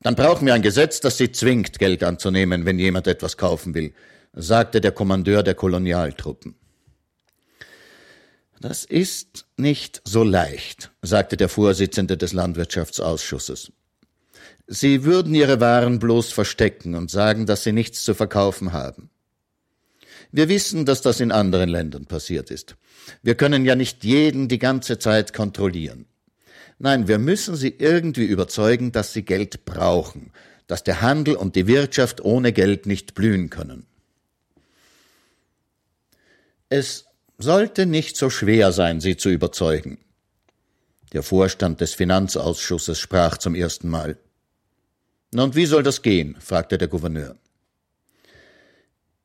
dann 0.00 0.16
brauchen 0.16 0.46
wir 0.46 0.54
ein 0.54 0.62
Gesetz, 0.62 0.98
das 0.98 1.16
sie 1.16 1.30
zwingt, 1.30 1.78
Geld 1.78 2.02
anzunehmen, 2.02 2.64
wenn 2.64 2.80
jemand 2.80 3.06
etwas 3.06 3.36
kaufen 3.36 3.72
will, 3.72 3.92
sagte 4.32 4.80
der 4.80 4.90
Kommandeur 4.90 5.44
der 5.44 5.54
Kolonialtruppen. 5.54 6.56
Das 8.60 8.84
ist 8.84 9.46
nicht 9.56 10.00
so 10.04 10.22
leicht, 10.22 10.90
sagte 11.02 11.36
der 11.36 11.48
Vorsitzende 11.48 12.16
des 12.16 12.32
Landwirtschaftsausschusses. 12.32 13.72
Sie 14.66 15.04
würden 15.04 15.34
ihre 15.34 15.60
Waren 15.60 15.98
bloß 15.98 16.32
verstecken 16.32 16.94
und 16.94 17.10
sagen, 17.10 17.46
dass 17.46 17.62
sie 17.62 17.72
nichts 17.72 18.04
zu 18.04 18.14
verkaufen 18.14 18.72
haben. 18.72 19.10
Wir 20.32 20.48
wissen, 20.48 20.84
dass 20.84 21.02
das 21.02 21.20
in 21.20 21.32
anderen 21.32 21.68
Ländern 21.68 22.06
passiert 22.06 22.50
ist. 22.50 22.76
Wir 23.22 23.36
können 23.36 23.64
ja 23.64 23.76
nicht 23.76 24.04
jeden 24.04 24.48
die 24.48 24.58
ganze 24.58 24.98
Zeit 24.98 25.32
kontrollieren. 25.32 26.06
Nein, 26.78 27.08
wir 27.08 27.18
müssen 27.18 27.56
sie 27.56 27.74
irgendwie 27.78 28.24
überzeugen, 28.24 28.92
dass 28.92 29.12
sie 29.12 29.22
Geld 29.22 29.64
brauchen, 29.64 30.32
dass 30.66 30.82
der 30.82 31.00
Handel 31.00 31.36
und 31.36 31.56
die 31.56 31.66
Wirtschaft 31.66 32.20
ohne 32.20 32.52
Geld 32.52 32.86
nicht 32.86 33.14
blühen 33.14 33.50
können. 33.50 33.86
Es 36.68 37.05
sollte 37.38 37.86
nicht 37.86 38.16
so 38.16 38.30
schwer 38.30 38.72
sein, 38.72 39.00
sie 39.00 39.16
zu 39.16 39.28
überzeugen. 39.28 39.98
Der 41.12 41.22
Vorstand 41.22 41.80
des 41.80 41.94
Finanzausschusses 41.94 42.98
sprach 42.98 43.38
zum 43.38 43.54
ersten 43.54 43.88
Mal. 43.88 44.18
Und 45.34 45.54
wie 45.54 45.66
soll 45.66 45.82
das 45.82 46.02
gehen? 46.02 46.36
fragte 46.40 46.78
der 46.78 46.88
Gouverneur. 46.88 47.36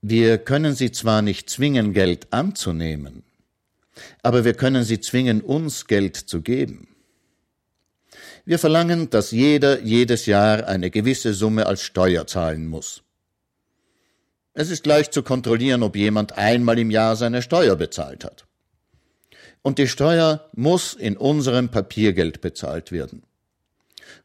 Wir 0.02 0.38
können 0.40 0.74
sie 0.74 0.92
zwar 0.92 1.22
nicht 1.22 1.50
zwingen, 1.50 1.94
Geld 1.94 2.34
anzunehmen, 2.34 3.24
aber 4.24 4.46
wir 4.46 4.56
können 4.56 4.84
sie 4.84 5.00
zwingen, 5.00 5.42
uns 5.42 5.86
Geld 5.86 6.16
zu 6.16 6.42
geben. 6.42 6.88
Wir 8.44 8.58
verlangen, 8.58 9.10
dass 9.12 9.32
jeder 9.32 9.80
jedes 9.82 10.26
Jahr 10.26 10.68
eine 10.68 10.90
gewisse 10.90 11.34
Summe 11.34 11.68
als 11.68 11.84
Steuer 11.84 12.26
zahlen 12.26 12.68
muss. 12.68 13.04
Es 14.54 14.70
ist 14.70 14.86
leicht 14.86 15.14
zu 15.14 15.24
kontrollieren, 15.24 15.82
ob 15.82 15.96
jemand 15.96 16.38
einmal 16.38 16.78
im 16.78 16.92
Jahr 16.92 17.16
seine 17.16 17.42
Steuer 17.42 17.76
bezahlt 17.76 18.26
hat. 18.26 18.46
Und 19.62 19.78
die 19.78 19.88
Steuer 19.88 20.50
muss 20.54 20.94
in 20.94 21.16
unserem 21.16 21.70
Papiergeld 21.70 22.42
bezahlt 22.42 22.92
werden. 22.92 23.24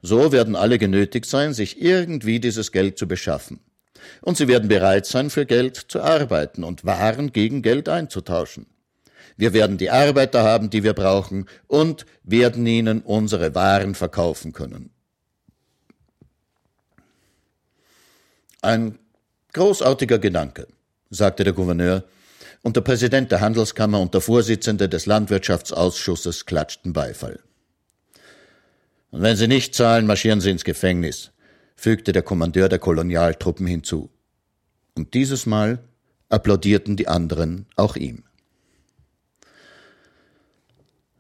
So 0.02 0.32
werden 0.32 0.56
alle 0.56 0.78
genötigt 0.78 1.26
sein, 1.26 1.54
sich 1.54 1.80
irgendwie 1.80 2.40
dieses 2.40 2.72
Geld 2.72 2.98
zu 2.98 3.06
beschaffen. 3.06 3.60
Und 4.20 4.36
sie 4.36 4.48
werden 4.48 4.68
bereit 4.68 5.06
sein, 5.06 5.30
für 5.30 5.46
Geld 5.46 5.76
zu 5.76 6.02
arbeiten 6.02 6.64
und 6.64 6.84
Waren 6.84 7.32
gegen 7.32 7.62
Geld 7.62 7.88
einzutauschen. 7.88 8.66
Wir 9.36 9.52
werden 9.52 9.78
die 9.78 9.90
Arbeiter 9.90 10.42
haben, 10.42 10.70
die 10.70 10.82
wir 10.82 10.94
brauchen, 10.94 11.46
und 11.66 12.06
werden 12.22 12.66
ihnen 12.66 13.02
unsere 13.02 13.54
Waren 13.54 13.94
verkaufen 13.94 14.52
können. 14.52 14.90
Ein 18.62 18.98
großartiger 19.56 20.18
Gedanke, 20.18 20.68
sagte 21.10 21.42
der 21.42 21.54
Gouverneur, 21.54 22.04
und 22.62 22.76
der 22.76 22.82
Präsident 22.82 23.32
der 23.32 23.40
Handelskammer 23.40 24.00
und 24.00 24.12
der 24.12 24.20
Vorsitzende 24.20 24.88
des 24.88 25.06
Landwirtschaftsausschusses 25.06 26.46
klatschten 26.46 26.92
Beifall. 26.92 27.40
Und 29.10 29.22
wenn 29.22 29.36
Sie 29.36 29.48
nicht 29.48 29.74
zahlen, 29.74 30.06
marschieren 30.06 30.40
Sie 30.40 30.50
ins 30.50 30.64
Gefängnis, 30.64 31.30
fügte 31.74 32.12
der 32.12 32.22
Kommandeur 32.22 32.68
der 32.68 32.78
Kolonialtruppen 32.78 33.66
hinzu. 33.66 34.10
Und 34.94 35.14
dieses 35.14 35.46
Mal 35.46 35.78
applaudierten 36.28 36.96
die 36.96 37.08
anderen 37.08 37.66
auch 37.76 37.96
ihm. 37.96 38.24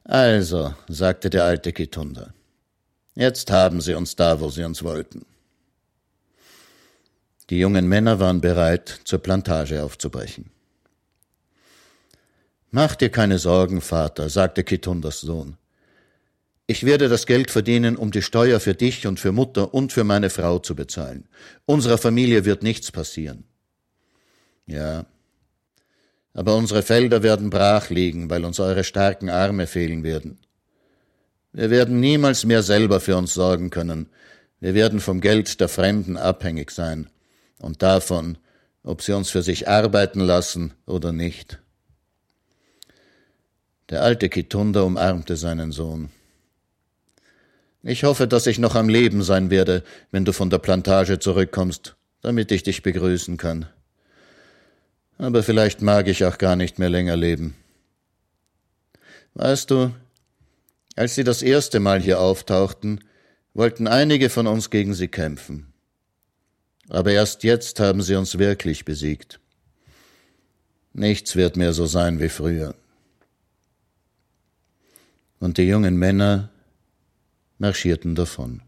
Also, 0.04 0.74
sagte 0.88 1.30
der 1.30 1.44
alte 1.44 1.72
Kitunda, 1.72 2.34
jetzt 3.14 3.50
haben 3.50 3.80
Sie 3.80 3.94
uns 3.94 4.14
da, 4.14 4.40
wo 4.40 4.50
Sie 4.50 4.64
uns 4.64 4.82
wollten. 4.82 5.24
Die 7.50 7.58
jungen 7.58 7.86
Männer 7.86 8.18
waren 8.18 8.40
bereit, 8.40 9.00
zur 9.04 9.20
Plantage 9.20 9.82
aufzubrechen. 9.82 10.50
Mach 12.72 12.96
dir 12.96 13.10
keine 13.10 13.38
Sorgen, 13.38 13.80
Vater, 13.80 14.28
sagte 14.28 14.64
Kitundas 14.64 15.20
Sohn. 15.20 15.56
Ich 16.66 16.84
werde 16.84 17.08
das 17.08 17.26
Geld 17.26 17.52
verdienen, 17.52 17.94
um 17.94 18.10
die 18.10 18.22
Steuer 18.22 18.58
für 18.58 18.74
dich 18.74 19.06
und 19.06 19.20
für 19.20 19.30
Mutter 19.30 19.72
und 19.72 19.92
für 19.92 20.02
meine 20.02 20.30
Frau 20.30 20.58
zu 20.58 20.74
bezahlen. 20.74 21.28
Unserer 21.64 21.98
Familie 21.98 22.44
wird 22.44 22.64
nichts 22.64 22.90
passieren. 22.90 23.44
Ja, 24.66 25.06
aber 26.34 26.56
unsere 26.56 26.82
Felder 26.82 27.22
werden 27.22 27.50
brach 27.50 27.88
liegen, 27.88 28.28
weil 28.28 28.44
uns 28.44 28.58
eure 28.58 28.82
starken 28.82 29.30
Arme 29.30 29.68
fehlen 29.68 30.02
werden. 30.02 30.38
Wir 31.52 31.70
werden 31.70 32.00
niemals 32.00 32.44
mehr 32.44 32.64
selber 32.64 32.98
für 32.98 33.16
uns 33.16 33.32
sorgen 33.32 33.70
können. 33.70 34.10
Wir 34.58 34.74
werden 34.74 34.98
vom 34.98 35.20
Geld 35.20 35.60
der 35.60 35.68
Fremden 35.68 36.16
abhängig 36.16 36.72
sein 36.72 37.08
und 37.60 37.82
davon, 37.82 38.38
ob 38.82 39.02
sie 39.02 39.12
uns 39.12 39.30
für 39.30 39.42
sich 39.42 39.68
arbeiten 39.68 40.20
lassen 40.20 40.72
oder 40.86 41.12
nicht. 41.12 41.58
Der 43.90 44.02
alte 44.02 44.28
Kitunda 44.28 44.82
umarmte 44.82 45.36
seinen 45.36 45.72
Sohn. 45.72 46.10
Ich 47.82 48.02
hoffe, 48.02 48.26
dass 48.26 48.48
ich 48.48 48.58
noch 48.58 48.74
am 48.74 48.88
Leben 48.88 49.22
sein 49.22 49.50
werde, 49.50 49.84
wenn 50.10 50.24
du 50.24 50.32
von 50.32 50.50
der 50.50 50.58
Plantage 50.58 51.20
zurückkommst, 51.20 51.94
damit 52.20 52.50
ich 52.50 52.64
dich 52.64 52.82
begrüßen 52.82 53.36
kann. 53.36 53.66
Aber 55.18 55.42
vielleicht 55.44 55.82
mag 55.82 56.08
ich 56.08 56.24
auch 56.24 56.38
gar 56.38 56.56
nicht 56.56 56.78
mehr 56.78 56.90
länger 56.90 57.16
leben. 57.16 57.54
Weißt 59.34 59.70
du, 59.70 59.92
als 60.96 61.14
sie 61.14 61.24
das 61.24 61.42
erste 61.42 61.78
Mal 61.78 62.00
hier 62.00 62.20
auftauchten, 62.20 63.04
wollten 63.54 63.86
einige 63.86 64.30
von 64.30 64.46
uns 64.46 64.70
gegen 64.70 64.94
sie 64.94 65.08
kämpfen. 65.08 65.72
Aber 66.88 67.10
erst 67.10 67.42
jetzt 67.42 67.80
haben 67.80 68.02
sie 68.02 68.14
uns 68.14 68.38
wirklich 68.38 68.84
besiegt. 68.84 69.40
Nichts 70.92 71.36
wird 71.36 71.56
mehr 71.56 71.72
so 71.72 71.86
sein 71.86 72.20
wie 72.20 72.28
früher. 72.28 72.74
Und 75.40 75.58
die 75.58 75.64
jungen 75.64 75.96
Männer 75.96 76.50
marschierten 77.58 78.14
davon. 78.14 78.62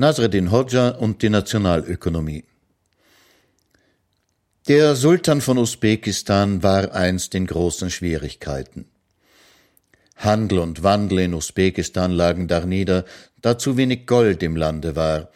Nasreddin 0.00 0.50
Hodja 0.50 0.88
und 0.88 1.20
die 1.20 1.28
Nationalökonomie. 1.28 2.44
Der 4.66 4.96
Sultan 4.96 5.42
von 5.42 5.58
Usbekistan 5.58 6.62
war 6.62 6.94
einst 6.94 7.34
in 7.34 7.46
großen 7.46 7.90
Schwierigkeiten. 7.90 8.86
Handel 10.16 10.60
und 10.60 10.82
Wandel 10.82 11.18
in 11.18 11.34
Usbekistan 11.34 12.12
lagen 12.12 12.48
darnieder, 12.48 13.04
da 13.42 13.58
zu 13.58 13.76
wenig 13.76 14.06
Gold 14.06 14.42
im 14.42 14.56
Lande 14.56 14.96
war, 14.96 15.28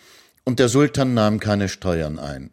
und 0.44 0.58
der 0.58 0.70
Sultan 0.70 1.12
nahm 1.12 1.40
keine 1.40 1.68
Steuern 1.68 2.18
ein. 2.18 2.48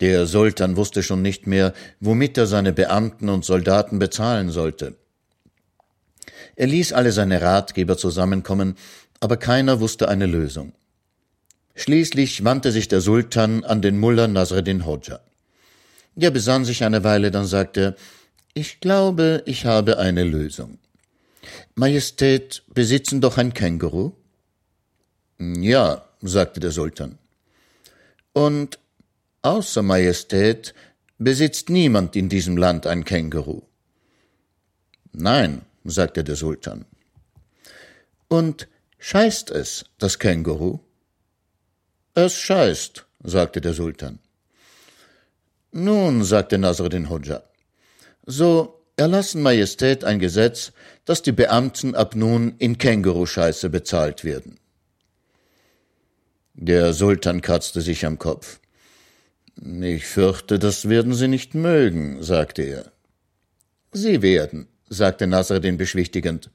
Der 0.00 0.26
Sultan 0.26 0.76
wusste 0.76 1.04
schon 1.04 1.22
nicht 1.22 1.46
mehr, 1.46 1.72
womit 2.00 2.36
er 2.36 2.48
seine 2.48 2.72
Beamten 2.72 3.28
und 3.28 3.44
Soldaten 3.44 4.00
bezahlen 4.00 4.50
sollte. 4.50 4.96
Er 6.56 6.66
ließ 6.66 6.92
alle 6.92 7.12
seine 7.12 7.40
Ratgeber 7.42 7.96
zusammenkommen, 7.96 8.74
aber 9.20 9.36
keiner 9.36 9.78
wusste 9.78 10.08
eine 10.08 10.26
Lösung. 10.26 10.72
Schließlich 11.74 12.44
wandte 12.44 12.72
sich 12.72 12.88
der 12.88 13.00
Sultan 13.00 13.64
an 13.64 13.80
den 13.82 13.98
Mullah 13.98 14.28
Nasreddin 14.28 14.84
Hodja. 14.84 15.20
Der 16.14 16.30
besann 16.30 16.64
sich 16.64 16.84
eine 16.84 17.04
Weile, 17.04 17.30
dann 17.30 17.46
sagte 17.46 17.96
ich 18.52 18.80
glaube, 18.80 19.42
ich 19.46 19.64
habe 19.64 19.98
eine 19.98 20.24
Lösung. 20.24 20.78
Majestät, 21.74 22.62
besitzen 22.74 23.20
doch 23.20 23.38
ein 23.38 23.54
Känguru? 23.54 24.12
Ja, 25.38 26.04
sagte 26.20 26.60
der 26.60 26.72
Sultan. 26.72 27.18
Und 28.32 28.78
außer 29.42 29.82
Majestät 29.82 30.74
besitzt 31.18 31.70
niemand 31.70 32.16
in 32.16 32.28
diesem 32.28 32.56
Land 32.56 32.86
ein 32.86 33.04
Känguru. 33.04 33.62
Nein, 35.12 35.62
sagte 35.84 36.24
der 36.24 36.36
Sultan. 36.36 36.84
Und 38.28 38.68
scheißt 38.98 39.50
es, 39.50 39.84
das 39.98 40.18
Känguru? 40.18 40.80
Es 42.14 42.34
scheißt, 42.34 43.06
sagte 43.22 43.60
der 43.60 43.72
Sultan. 43.72 44.18
Nun, 45.72 46.24
sagte 46.24 46.58
Nasruddin 46.58 47.08
Hodja, 47.08 47.42
so 48.26 48.82
erlassen 48.96 49.42
Majestät 49.42 50.04
ein 50.04 50.18
Gesetz, 50.18 50.72
dass 51.04 51.22
die 51.22 51.32
Beamten 51.32 51.94
ab 51.94 52.16
nun 52.16 52.56
in 52.58 52.78
Känguruscheiße 52.78 53.70
bezahlt 53.70 54.24
werden. 54.24 54.58
Der 56.54 56.92
Sultan 56.92 57.40
kratzte 57.40 57.80
sich 57.80 58.04
am 58.04 58.18
Kopf. 58.18 58.60
Ich 59.56 60.06
fürchte, 60.06 60.58
das 60.58 60.88
werden 60.88 61.14
Sie 61.14 61.28
nicht 61.28 61.54
mögen, 61.54 62.22
sagte 62.22 62.62
er. 62.62 62.92
Sie 63.92 64.22
werden, 64.22 64.68
sagte 64.88 65.26
Nasreddin 65.26 65.76
beschwichtigend. 65.76 66.50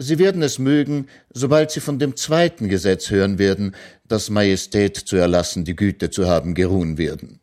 Sie 0.00 0.20
werden 0.20 0.42
es 0.42 0.60
mögen, 0.60 1.08
sobald 1.34 1.72
Sie 1.72 1.80
von 1.80 1.98
dem 1.98 2.14
zweiten 2.14 2.68
Gesetz 2.68 3.10
hören 3.10 3.40
werden, 3.40 3.74
das 4.06 4.30
Majestät 4.30 4.96
zu 4.96 5.16
erlassen, 5.16 5.64
die 5.64 5.74
Güte 5.74 6.08
zu 6.08 6.28
haben, 6.28 6.54
geruhen 6.54 6.98
werden. 6.98 7.40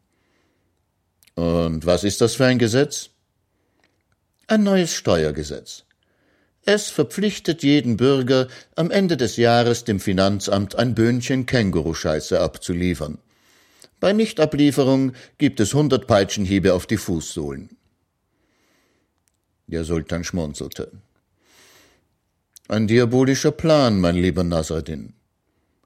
Und 1.35 1.85
was 1.85 2.05
ist 2.05 2.21
das 2.21 2.35
für 2.35 2.45
ein 2.45 2.57
Gesetz? 2.57 3.09
Ein 4.47 4.63
neues 4.63 4.93
Steuergesetz. 4.93 5.83
Es 6.63 6.89
verpflichtet 6.89 7.61
jeden 7.61 7.97
Bürger, 7.97 8.47
am 8.75 8.89
Ende 8.89 9.17
des 9.17 9.35
Jahres 9.35 9.83
dem 9.83 9.99
Finanzamt 9.99 10.75
ein 10.75 10.95
Böhnchen 10.95 11.45
Känguruscheiße 11.45 12.39
abzuliefern. 12.39 13.17
Bei 13.99 14.13
Nichtablieferung 14.13 15.11
gibt 15.37 15.59
es 15.59 15.73
hundert 15.73 16.07
Peitschenhiebe 16.07 16.73
auf 16.73 16.87
die 16.87 16.97
Fußsohlen. 16.97 17.75
Der 19.67 19.83
Sultan 19.83 20.23
schmunzelte. 20.23 20.91
Ein 22.67 22.87
diabolischer 22.87 23.51
Plan, 23.51 23.99
mein 23.99 24.15
lieber 24.15 24.43
Nasreddin. 24.43 25.13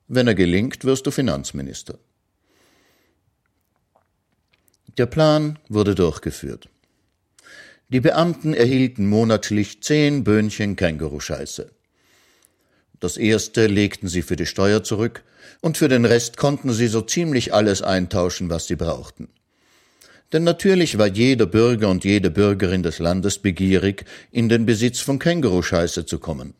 Wenn 0.07 0.27
er 0.27 0.33
gelingt, 0.33 0.85
wirst 0.85 1.05
du 1.05 1.11
Finanzminister. 1.11 1.99
Der 4.97 5.05
Plan 5.05 5.59
wurde 5.67 5.93
durchgeführt. 5.93 6.69
Die 7.89 7.99
Beamten 7.99 8.53
erhielten 8.53 9.07
monatlich 9.07 9.83
zehn 9.83 10.23
Böhnchen 10.23 10.77
Känguruscheiße. 10.77 11.69
Das 13.01 13.17
erste 13.17 13.67
legten 13.67 14.07
sie 14.07 14.21
für 14.21 14.37
die 14.37 14.45
Steuer 14.45 14.81
zurück, 14.81 15.25
und 15.59 15.77
für 15.77 15.89
den 15.89 16.05
Rest 16.05 16.37
konnten 16.37 16.71
sie 16.71 16.87
so 16.87 17.01
ziemlich 17.01 17.53
alles 17.53 17.81
eintauschen, 17.81 18.49
was 18.49 18.67
sie 18.67 18.77
brauchten. 18.77 19.27
Denn 20.31 20.45
natürlich 20.45 20.97
war 20.97 21.07
jeder 21.07 21.45
Bürger 21.45 21.89
und 21.89 22.05
jede 22.05 22.31
Bürgerin 22.31 22.83
des 22.83 22.99
Landes 22.99 23.39
begierig, 23.39 24.05
in 24.31 24.47
den 24.47 24.65
Besitz 24.65 25.01
von 25.01 25.19
Känguruscheiße 25.19 26.05
zu 26.05 26.19
kommen. 26.19 26.53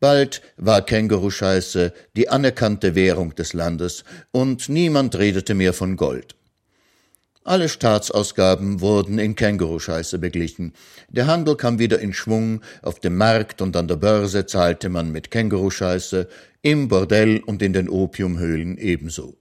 Bald 0.00 0.42
war 0.56 0.82
Känguruscheiße 0.82 1.92
die 2.16 2.28
anerkannte 2.28 2.94
Währung 2.94 3.34
des 3.34 3.52
Landes 3.52 4.04
und 4.32 4.68
niemand 4.68 5.16
redete 5.16 5.54
mehr 5.54 5.72
von 5.72 5.96
Gold. 5.96 6.34
Alle 7.46 7.68
Staatsausgaben 7.68 8.80
wurden 8.80 9.18
in 9.18 9.34
Känguruscheiße 9.34 10.18
beglichen. 10.18 10.72
Der 11.10 11.26
Handel 11.26 11.56
kam 11.56 11.78
wieder 11.78 11.98
in 11.98 12.14
Schwung, 12.14 12.62
auf 12.80 13.00
dem 13.00 13.18
Markt 13.18 13.60
und 13.60 13.76
an 13.76 13.86
der 13.86 13.96
Börse 13.96 14.46
zahlte 14.46 14.88
man 14.88 15.12
mit 15.12 15.30
Känguruscheiße, 15.30 16.26
im 16.62 16.88
Bordell 16.88 17.40
und 17.44 17.60
in 17.60 17.74
den 17.74 17.90
Opiumhöhlen 17.90 18.78
ebenso. 18.78 19.36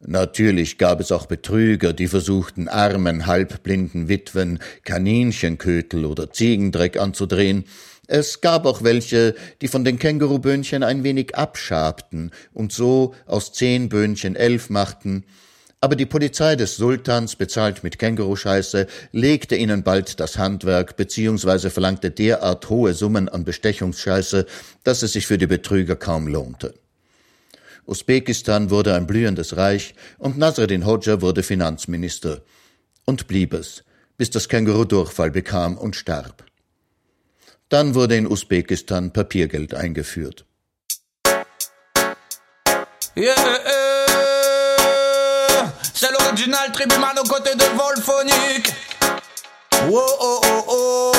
Natürlich 0.00 0.76
gab 0.76 1.00
es 1.00 1.12
auch 1.12 1.26
Betrüger, 1.26 1.94
die 1.94 2.08
versuchten, 2.08 2.68
armen, 2.68 3.26
halbblinden 3.26 4.08
Witwen 4.08 4.58
Kaninchenkötel 4.84 6.04
oder 6.04 6.30
Ziegendreck 6.30 6.98
anzudrehen, 6.98 7.64
es 8.10 8.40
gab 8.40 8.66
auch 8.66 8.82
welche, 8.82 9.36
die 9.62 9.68
von 9.68 9.84
den 9.84 9.98
Känguruböhnchen 9.98 10.82
ein 10.82 11.04
wenig 11.04 11.36
abschabten 11.36 12.32
und 12.52 12.72
so 12.72 13.14
aus 13.24 13.52
zehn 13.52 13.88
Böhnchen 13.88 14.34
elf 14.34 14.68
machten, 14.68 15.24
aber 15.80 15.96
die 15.96 16.06
Polizei 16.06 16.56
des 16.56 16.76
Sultans, 16.76 17.36
bezahlt 17.36 17.82
mit 17.84 17.98
Känguruscheiße, 17.98 18.86
legte 19.12 19.54
ihnen 19.56 19.82
bald 19.82 20.20
das 20.20 20.36
Handwerk 20.36 20.96
beziehungsweise 20.96 21.70
verlangte 21.70 22.10
derart 22.10 22.68
hohe 22.68 22.92
Summen 22.94 23.28
an 23.28 23.44
Bestechungsscheiße, 23.44 24.44
dass 24.82 25.02
es 25.02 25.12
sich 25.12 25.26
für 25.26 25.38
die 25.38 25.46
Betrüger 25.46 25.96
kaum 25.96 26.26
lohnte. 26.26 26.74
Usbekistan 27.86 28.70
wurde 28.70 28.94
ein 28.94 29.06
blühendes 29.06 29.56
Reich 29.56 29.94
und 30.18 30.36
Nasreddin 30.36 30.84
Hoxha 30.84 31.22
wurde 31.22 31.42
Finanzminister. 31.42 32.42
Und 33.06 33.26
blieb 33.26 33.54
es, 33.54 33.84
bis 34.18 34.30
das 34.30 34.48
Känguru 34.48 34.84
Durchfall 34.84 35.30
bekam 35.30 35.78
und 35.78 35.96
starb. 35.96 36.49
Dann 37.70 37.94
wurde 37.94 38.16
in 38.16 38.26
Usbekistan 38.26 39.12
Papiergeld 39.12 39.74
eingeführt. 39.74 40.44
Yeah, 43.16 43.34
c'est 45.94 46.10
l'original 46.10 46.72
tribunal 46.72 47.16
aux 47.20 47.28
côtés 47.28 47.54
de 47.54 47.64
Volphonique. 47.76 48.72
Oh, 49.88 50.00
oh, 50.20 50.40
oh, 50.42 50.62
oh, 50.68 51.12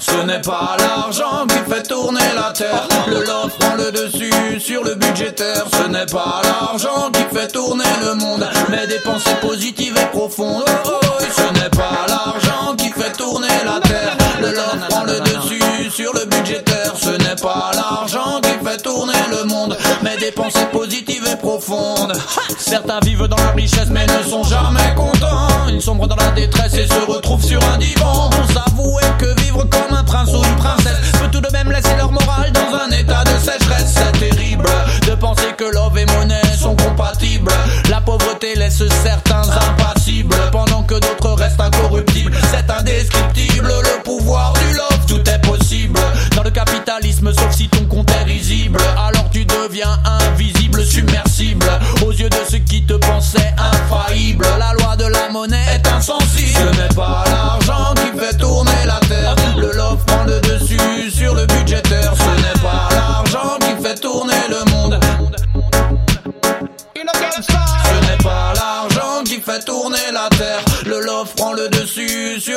ce 0.00 0.22
n'est 0.26 0.40
pas 0.40 0.76
l'argent 0.78 1.46
qui 1.46 1.58
fait 1.70 1.82
tourner 1.84 2.20
la 2.34 2.52
terre. 2.52 2.88
Le 3.06 3.24
love 3.24 3.52
prend 3.58 3.76
le 3.76 3.92
dessus 3.92 4.60
sur 4.60 4.82
le 4.82 4.96
budgétaire. 4.96 5.64
Ce 5.72 5.88
n'est 5.88 6.06
pas 6.06 6.42
l'argent 6.42 7.10
qui 7.12 7.22
fait 7.36 7.48
tourner 7.48 7.84
le 8.02 8.14
monde, 8.16 8.48
mais 8.68 8.86
des 8.88 8.98
pensées 8.98 9.36
positives 9.40 9.96
et 9.96 10.06
profondes. 10.06 10.64
Oh, 10.66 10.80
oh, 10.86 11.00
oh, 11.02 11.24
ce 11.36 11.52
n'est 11.60 11.70
pas 11.70 12.06
l'argent 12.08 12.74
qui 12.76 12.90
fait 12.90 13.12
tourner 13.12 13.48
la 13.64 13.80
terre. 13.80 14.16
Le 14.40 14.50
love 14.52 14.88
prend 14.88 15.04
le 15.04 15.20
dessus 15.20 15.63
sur 15.94 16.12
le 16.12 16.24
budgétaire. 16.24 16.92
Ce 17.00 17.10
n'est 17.10 17.36
pas 17.40 17.70
l'argent 17.72 18.40
qui 18.42 18.66
fait 18.66 18.82
tourner 18.82 19.12
le 19.30 19.44
monde, 19.44 19.76
mais 20.02 20.16
des 20.16 20.32
pensées 20.32 20.66
positives 20.72 21.26
et 21.32 21.36
profondes. 21.36 22.12
Certains 22.58 22.98
vivent 23.04 23.28
dans 23.28 23.36
la 23.36 23.52
richesse 23.52 23.88
mais 23.90 24.06
ne 24.06 24.28
sont 24.28 24.42
jamais 24.42 24.92
contents. 24.96 25.68
Ils 25.68 25.80
sombrent 25.80 26.08
dans 26.08 26.16
la 26.16 26.30
détresse 26.30 26.74
et 26.74 26.86
se 26.86 27.10
retrouvent 27.10 27.44
sur 27.44 27.62
un 27.72 27.78
divan. 27.78 28.30
Pour 28.30 28.46
s'avouer 28.52 29.04
que 29.18 29.40
vivre 29.42 29.64
comme 29.64 29.96
un 29.96 30.02
prince 30.02 30.30
ou 30.30 30.42
une 30.42 30.56
princesse 30.56 31.12
peut 31.20 31.30
tout 31.30 31.40
de 31.40 31.52
même 31.52 31.70
laisser 31.70 31.94
leur 31.96 32.10
morale 32.10 32.50
dans 32.52 32.76
un 32.76 32.90
état 32.90 33.22
de 33.22 33.38
sécheresse. 33.38 33.94
C'est 33.94 34.18
terrible 34.18 34.66
de 35.06 35.14
penser 35.14 35.52
que 35.56 35.64
love 35.64 35.96
et 35.96 36.06
monnaie 36.06 36.42
sont 36.58 36.74
compatibles. 36.74 37.52
La 37.88 38.00
pauvreté 38.00 38.54
laisse 38.56 38.82
certains 39.04 39.42
impassibles 39.42 40.36
pendant 40.50 40.82
que 40.82 40.94
d'autres 40.94 41.32
restent 41.34 41.60
incorruptibles. 41.60 42.36
C'est 42.50 42.68
indescriptible 42.70 43.68
le 43.68 44.02
pouvoir 44.02 44.54
du 44.54 44.76
love, 44.76 44.93
tout 45.14 45.30
est 45.30 45.38
possible. 45.40 46.00
Dans 46.36 46.42
le 46.42 46.50
capitalisme, 46.50 47.32
sauf 47.32 47.50
si 47.52 47.68
ton 47.68 47.84
compte 47.86 48.10
est 48.10 48.24
risible, 48.24 48.80
alors 48.98 49.28
tu 49.30 49.44
deviens 49.44 49.98
invisible, 50.04 50.84
submersible 50.84 51.66
aux 52.04 52.12
yeux 52.12 52.28
de 52.28 52.36
ceux 52.48 52.58
qui 52.58 52.84
te 52.84 52.94
pensaient 52.94 53.54
infaillible. 53.58 54.46
La 54.58 54.72
loi 54.74 54.96
de 54.96 55.04
la 55.04 55.28
monnaie 55.30 55.64
est 55.74 55.86
insensible. 55.88 56.48
Ce 56.54 56.82
n'est 56.82 56.94
pas 56.94 57.24
l'argent 57.26 57.94
qui 57.94 58.18
fait 58.18 58.36
tourner 58.36 58.72
la 58.86 59.00
terre. 59.06 59.36
Le 59.56 59.72
love 59.72 60.04
prend 60.06 60.24
le 60.24 60.40
dessus 60.40 61.10
sur 61.10 61.34
le 61.34 61.46
budgétaire. 61.46 62.12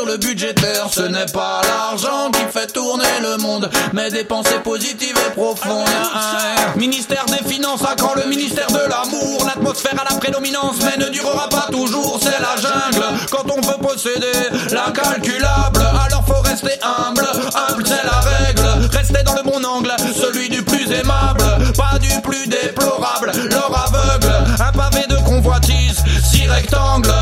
Le 0.08 0.18
budgétaire. 0.18 0.88
Ce 0.92 1.02
n'est 1.02 1.26
pas 1.28 1.62
l'argent 1.64 2.32
qui 2.32 2.42
fait 2.52 2.68
tourner 2.68 3.04
le 3.22 3.38
monde, 3.38 3.70
mais 3.94 4.10
des 4.10 4.24
pensées 4.24 4.60
positives 4.64 5.18
et 5.28 5.32
profondes. 5.32 5.88
Ministère 6.76 7.26
des 7.26 7.48
Finances 7.48 7.84
à 7.84 7.96
quand 7.96 8.16
le 8.16 8.26
ministère 8.28 8.68
de 8.68 8.90
l'amour 8.90 9.46
L'atmosphère 9.46 9.96
a 10.00 10.14
la 10.14 10.20
prédominance, 10.20 10.78
mais 10.84 11.04
ne 11.04 11.10
durera 11.10 11.50
pas 11.50 11.68
toujours. 11.72 12.20
C'est 12.22 12.40
la 12.42 12.56
jungle 12.56 13.06
quand 13.32 13.50
on 13.52 13.62
veut 13.62 13.78
posséder 13.82 14.32
l'incalculable. 14.72 15.82
Alors 16.06 16.26
faut 16.26 16.42
rester 16.42 16.80
humble, 16.82 17.28
humble 17.56 17.84
c'est 17.86 18.04
la 18.04 18.20
règle. 18.20 18.96
Rester 18.96 19.24
dans 19.24 19.36
le 19.36 19.44
bon 19.44 19.64
angle, 19.66 19.94
celui 20.16 20.50
du 20.50 20.64
plus 20.64 20.90
aimable, 20.92 21.44
pas 21.76 22.00
du 22.00 22.22
plus 22.22 22.48
déplorable. 22.48 23.32
L'or 23.52 23.88
aveugle, 23.88 24.34
un 24.60 24.72
pavé 24.72 25.06
de 25.08 25.16
convoitise, 25.26 26.04
six 26.24 26.48
rectangles 26.48 27.14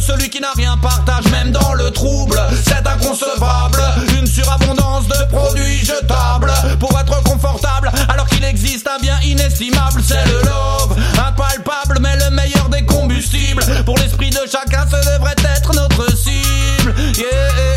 celui 0.00 0.30
qui 0.30 0.40
n'a 0.40 0.52
rien 0.56 0.76
partage 0.78 1.30
même 1.30 1.50
dans 1.52 1.74
le 1.74 1.90
trouble. 1.90 2.40
C'est 2.64 2.86
inconcevable, 2.86 3.80
une 4.18 4.26
surabondance 4.26 5.06
de 5.08 5.24
produits 5.30 5.84
jetables 5.84 6.52
pour 6.78 6.98
être 6.98 7.22
confortable 7.22 7.90
alors 8.08 8.26
qu'il 8.26 8.44
existe 8.44 8.88
un 8.88 9.00
bien 9.00 9.18
inestimable. 9.24 10.02
C'est 10.06 10.24
le 10.26 10.40
love, 10.42 10.96
impalpable 11.18 11.98
mais 12.00 12.16
le 12.16 12.30
meilleur 12.34 12.68
des 12.68 12.84
combustibles. 12.84 13.64
Pour 13.84 13.98
l'esprit 13.98 14.30
de 14.30 14.40
chacun, 14.50 14.86
ce 14.90 14.96
devrait 14.96 15.36
être 15.56 15.72
notre 15.74 16.16
cible. 16.16 16.94
Yeah, 17.16 17.69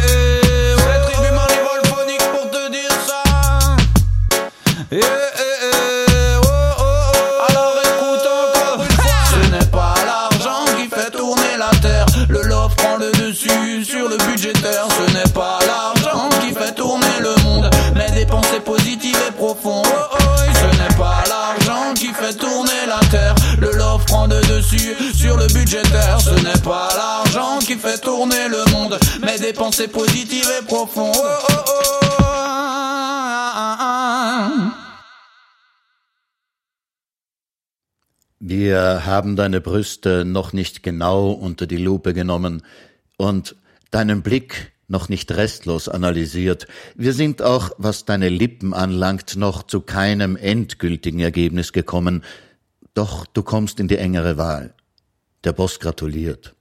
tourner 28.24 28.48
le 28.48 28.72
monde, 28.72 28.98
mais 29.22 29.40
des 29.40 29.54
pensées 29.54 29.88
positives 29.88 30.50
et 30.60 30.66
profondes. 30.66 31.16
Oh, 31.16 31.48
oh, 31.50 31.64
oh. 31.68 32.14
Wir 38.40 39.06
haben 39.06 39.36
deine 39.36 39.62
Brüste 39.62 40.26
noch 40.26 40.54
nicht 40.54 40.84
genau 40.84 41.32
unter 41.32 41.66
die 41.66 41.78
Lupe 41.78 42.14
genommen 42.14 42.62
und 43.18 43.56
deinen 43.92 44.22
Blick 44.22 44.74
noch 44.88 45.10
nicht 45.10 45.32
restlos 45.32 45.90
analysiert. 45.90 46.68
Wir 46.96 47.14
sind 47.14 47.42
auch, 47.42 47.72
was 47.78 48.06
deine 48.06 48.30
Lippen 48.30 48.74
anlangt, 48.74 49.36
noch 49.38 49.64
zu 49.64 49.82
keinem 49.82 50.36
endgültigen 50.36 51.20
Ergebnis 51.20 51.74
gekommen. 51.74 52.24
Doch 52.94 53.26
du 53.26 53.44
kommst 53.44 53.80
in 53.80 53.88
die 53.88 53.98
engere 53.98 54.38
Wahl. 54.38 54.76
Der 55.44 55.54
Boss 55.54 55.80
gratuliert. 55.80 56.54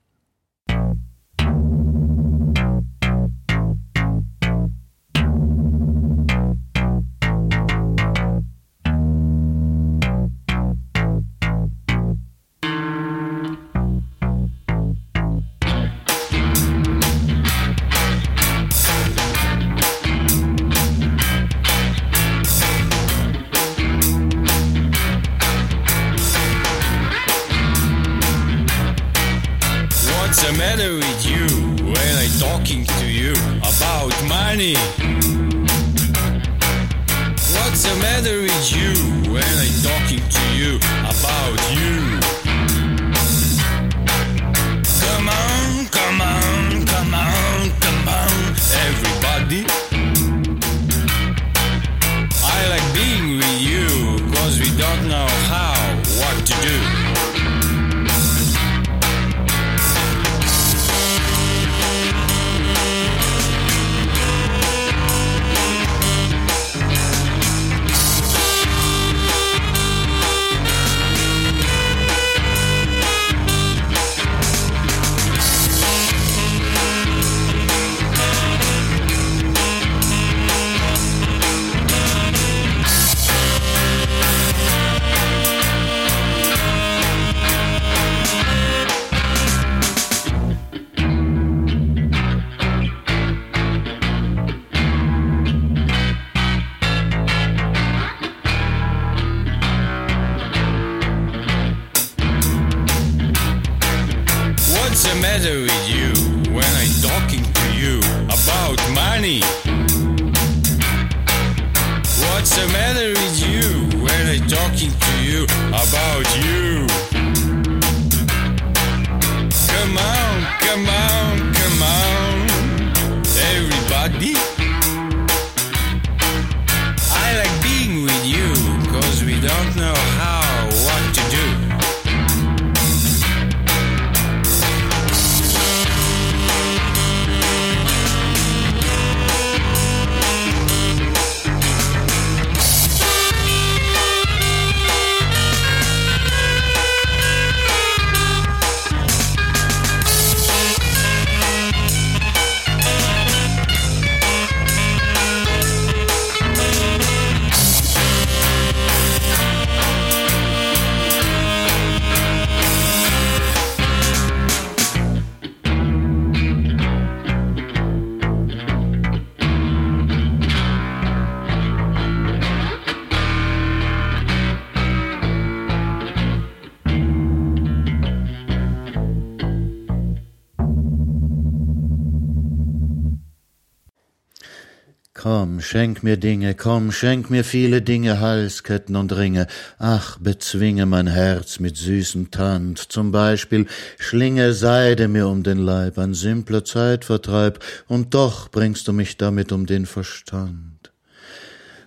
Schenk 185.72 186.02
mir 186.02 186.18
Dinge, 186.18 186.54
komm, 186.54 186.92
schenk 186.92 187.30
mir 187.30 187.44
viele 187.44 187.80
Dinge, 187.80 188.20
Halsketten 188.20 188.94
und 188.94 189.16
Ringe. 189.16 189.46
Ach, 189.78 190.18
bezwinge 190.18 190.84
mein 190.84 191.06
Herz 191.06 191.60
mit 191.60 191.78
süßem 191.78 192.30
Tand. 192.30 192.92
Zum 192.92 193.10
Beispiel 193.10 193.64
schlinge 193.98 194.52
Seide 194.52 195.08
mir 195.08 195.28
um 195.28 195.42
den 195.42 195.56
Leib, 195.56 195.96
ein 195.96 196.12
simpler 196.12 196.62
Zeitvertreib, 196.62 197.64
und 197.88 198.12
doch 198.12 198.50
bringst 198.50 198.86
du 198.86 198.92
mich 198.92 199.16
damit 199.16 199.50
um 199.50 199.64
den 199.64 199.86
Verstand. 199.86 200.71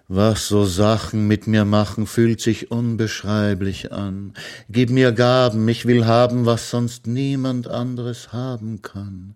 Was 0.07 0.49
so 0.49 0.65
Sachen 0.65 1.27
mit 1.27 1.47
mir 1.47 1.65
machen, 1.65 2.05
fühlt 2.05 2.39
sich 2.39 2.69
unbeschreiblich 2.69 3.91
an. 3.91 4.35
Gib 4.69 4.91
mir 4.91 5.11
Gaben, 5.11 5.67
ich 5.67 5.87
will 5.87 6.05
haben, 6.05 6.45
was 6.45 6.69
sonst 6.69 7.07
niemand 7.07 7.67
anderes 7.67 8.31
haben 8.31 8.83
kann. 8.83 9.33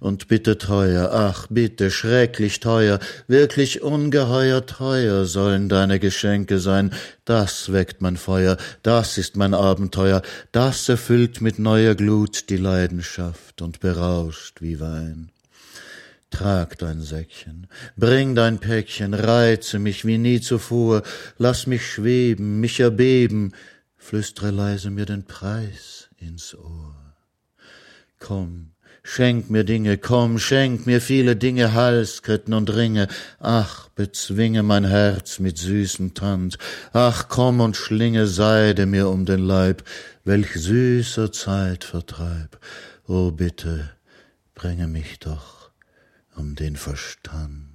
Und 0.00 0.26
bitte 0.26 0.58
teuer, 0.58 1.10
ach 1.12 1.46
bitte 1.50 1.92
schrecklich 1.92 2.58
teuer, 2.58 2.98
wirklich 3.28 3.80
ungeheuer 3.80 4.66
teuer 4.66 5.24
sollen 5.24 5.68
deine 5.68 6.00
Geschenke 6.00 6.58
sein. 6.58 6.92
Das 7.24 7.72
weckt 7.72 8.02
mein 8.02 8.16
Feuer, 8.16 8.56
das 8.82 9.18
ist 9.18 9.36
mein 9.36 9.54
Abenteuer, 9.54 10.22
das 10.50 10.88
erfüllt 10.88 11.40
mit 11.40 11.60
neuer 11.60 11.94
Glut 11.94 12.50
die 12.50 12.56
Leidenschaft 12.56 13.62
und 13.62 13.78
berauscht 13.78 14.62
wie 14.62 14.80
Wein. 14.80 15.30
Trag 16.30 16.78
dein 16.78 17.00
Säckchen, 17.00 17.68
bring 17.96 18.34
dein 18.34 18.58
Päckchen, 18.58 19.14
reize 19.14 19.78
mich 19.78 20.04
wie 20.04 20.18
nie 20.18 20.40
zuvor, 20.40 21.02
lass 21.38 21.66
mich 21.66 21.86
schweben, 21.86 22.60
mich 22.60 22.80
erbeben, 22.80 23.54
flüstre 23.96 24.50
leise 24.50 24.90
mir 24.90 25.06
den 25.06 25.24
Preis 25.24 26.10
ins 26.18 26.54
Ohr. 26.54 26.94
Komm, 28.20 28.72
schenk 29.02 29.48
mir 29.48 29.64
Dinge, 29.64 29.96
komm, 29.96 30.38
schenk 30.38 30.86
mir 30.86 31.00
viele 31.00 31.34
Dinge, 31.34 31.72
Halsketten 31.72 32.52
und 32.52 32.74
Ringe, 32.74 33.08
ach, 33.38 33.88
bezwinge 33.88 34.62
mein 34.62 34.84
Herz 34.84 35.38
mit 35.38 35.56
süßem 35.56 36.12
Tand, 36.12 36.58
ach, 36.92 37.28
komm 37.28 37.60
und 37.60 37.76
schlinge 37.76 38.26
Seide 38.26 38.84
mir 38.84 39.08
um 39.08 39.24
den 39.24 39.40
Leib, 39.40 39.82
welch 40.24 40.52
süßer 40.52 41.32
Zeitvertreib, 41.32 42.58
o 43.06 43.28
oh, 43.28 43.30
bitte, 43.30 43.90
bringe 44.54 44.88
mich 44.88 45.18
doch 45.20 45.57
um 46.38 46.54
den 46.54 46.76
Verstand. 46.76 47.67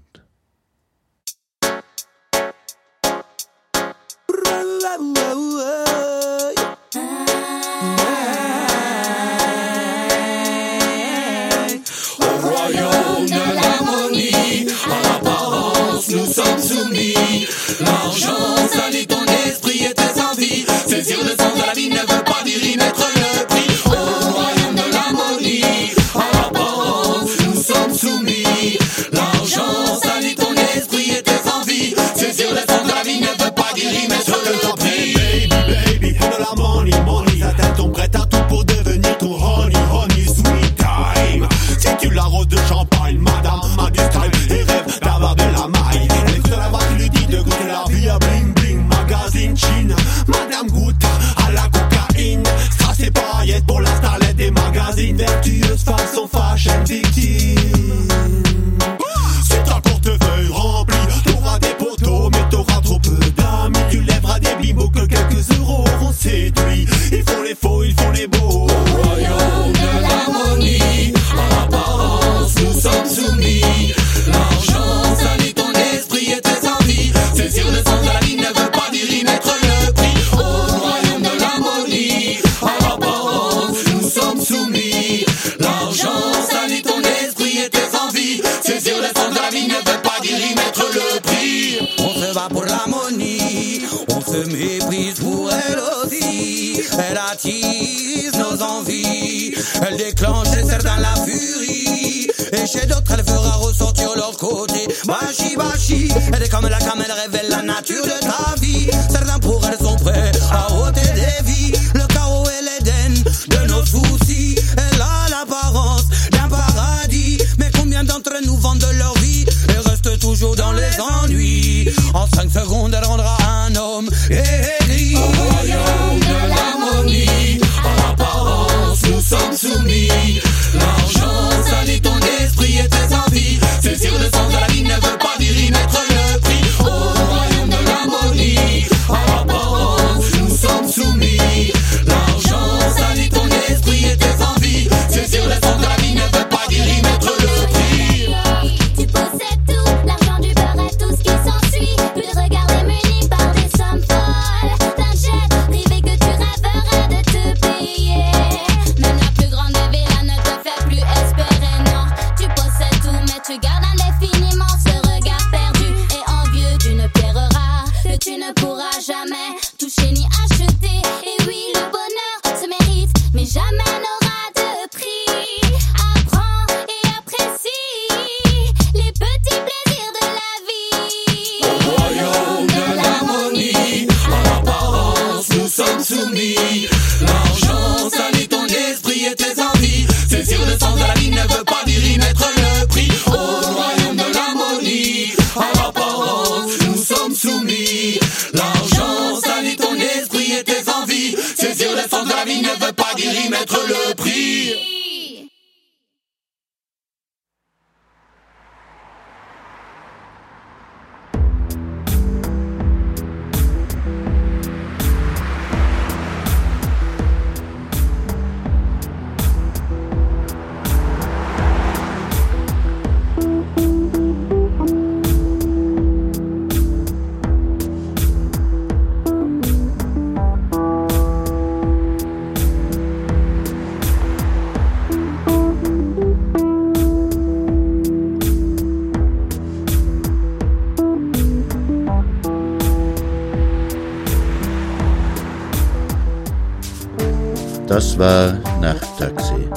Das 247.94 248.18
war 248.18 248.54
Nachttaxi 248.82 249.70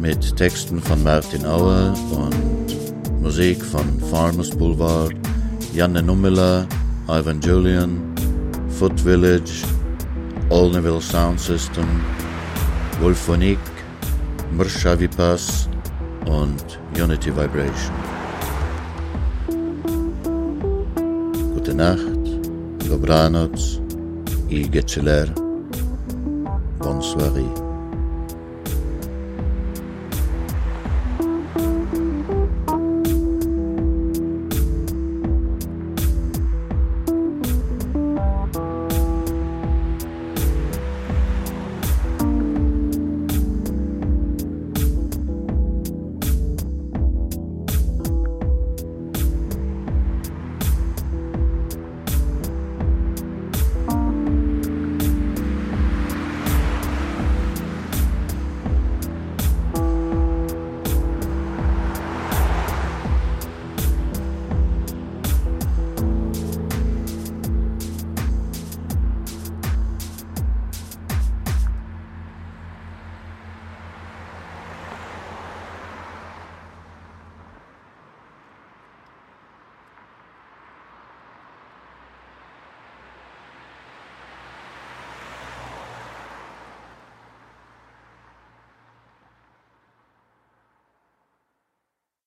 mit 0.00 0.34
Texten 0.38 0.80
von 0.80 1.02
Martin 1.02 1.44
Auer 1.44 1.92
und 2.12 3.20
Musik 3.20 3.62
von 3.62 4.00
Farmers 4.10 4.48
Boulevard, 4.48 5.12
Janne 5.74 6.02
Nummeler, 6.02 6.66
Ivan 7.08 7.38
Julian, 7.42 8.00
Foot 8.70 8.98
Village, 8.98 9.66
Olneyville 10.48 11.02
Sound 11.02 11.38
System, 11.38 11.84
Wolfonik, 13.02 13.58
Mrshavipas 14.56 15.68
und 16.24 16.80
Unity 16.98 17.36
Vibration. 17.36 17.96
Gute 21.52 21.74
Nacht, 21.74 22.88
dobranoc 22.88 23.52
i 24.48 24.62
geceler. 24.70 25.49
Soirée. 27.00 27.69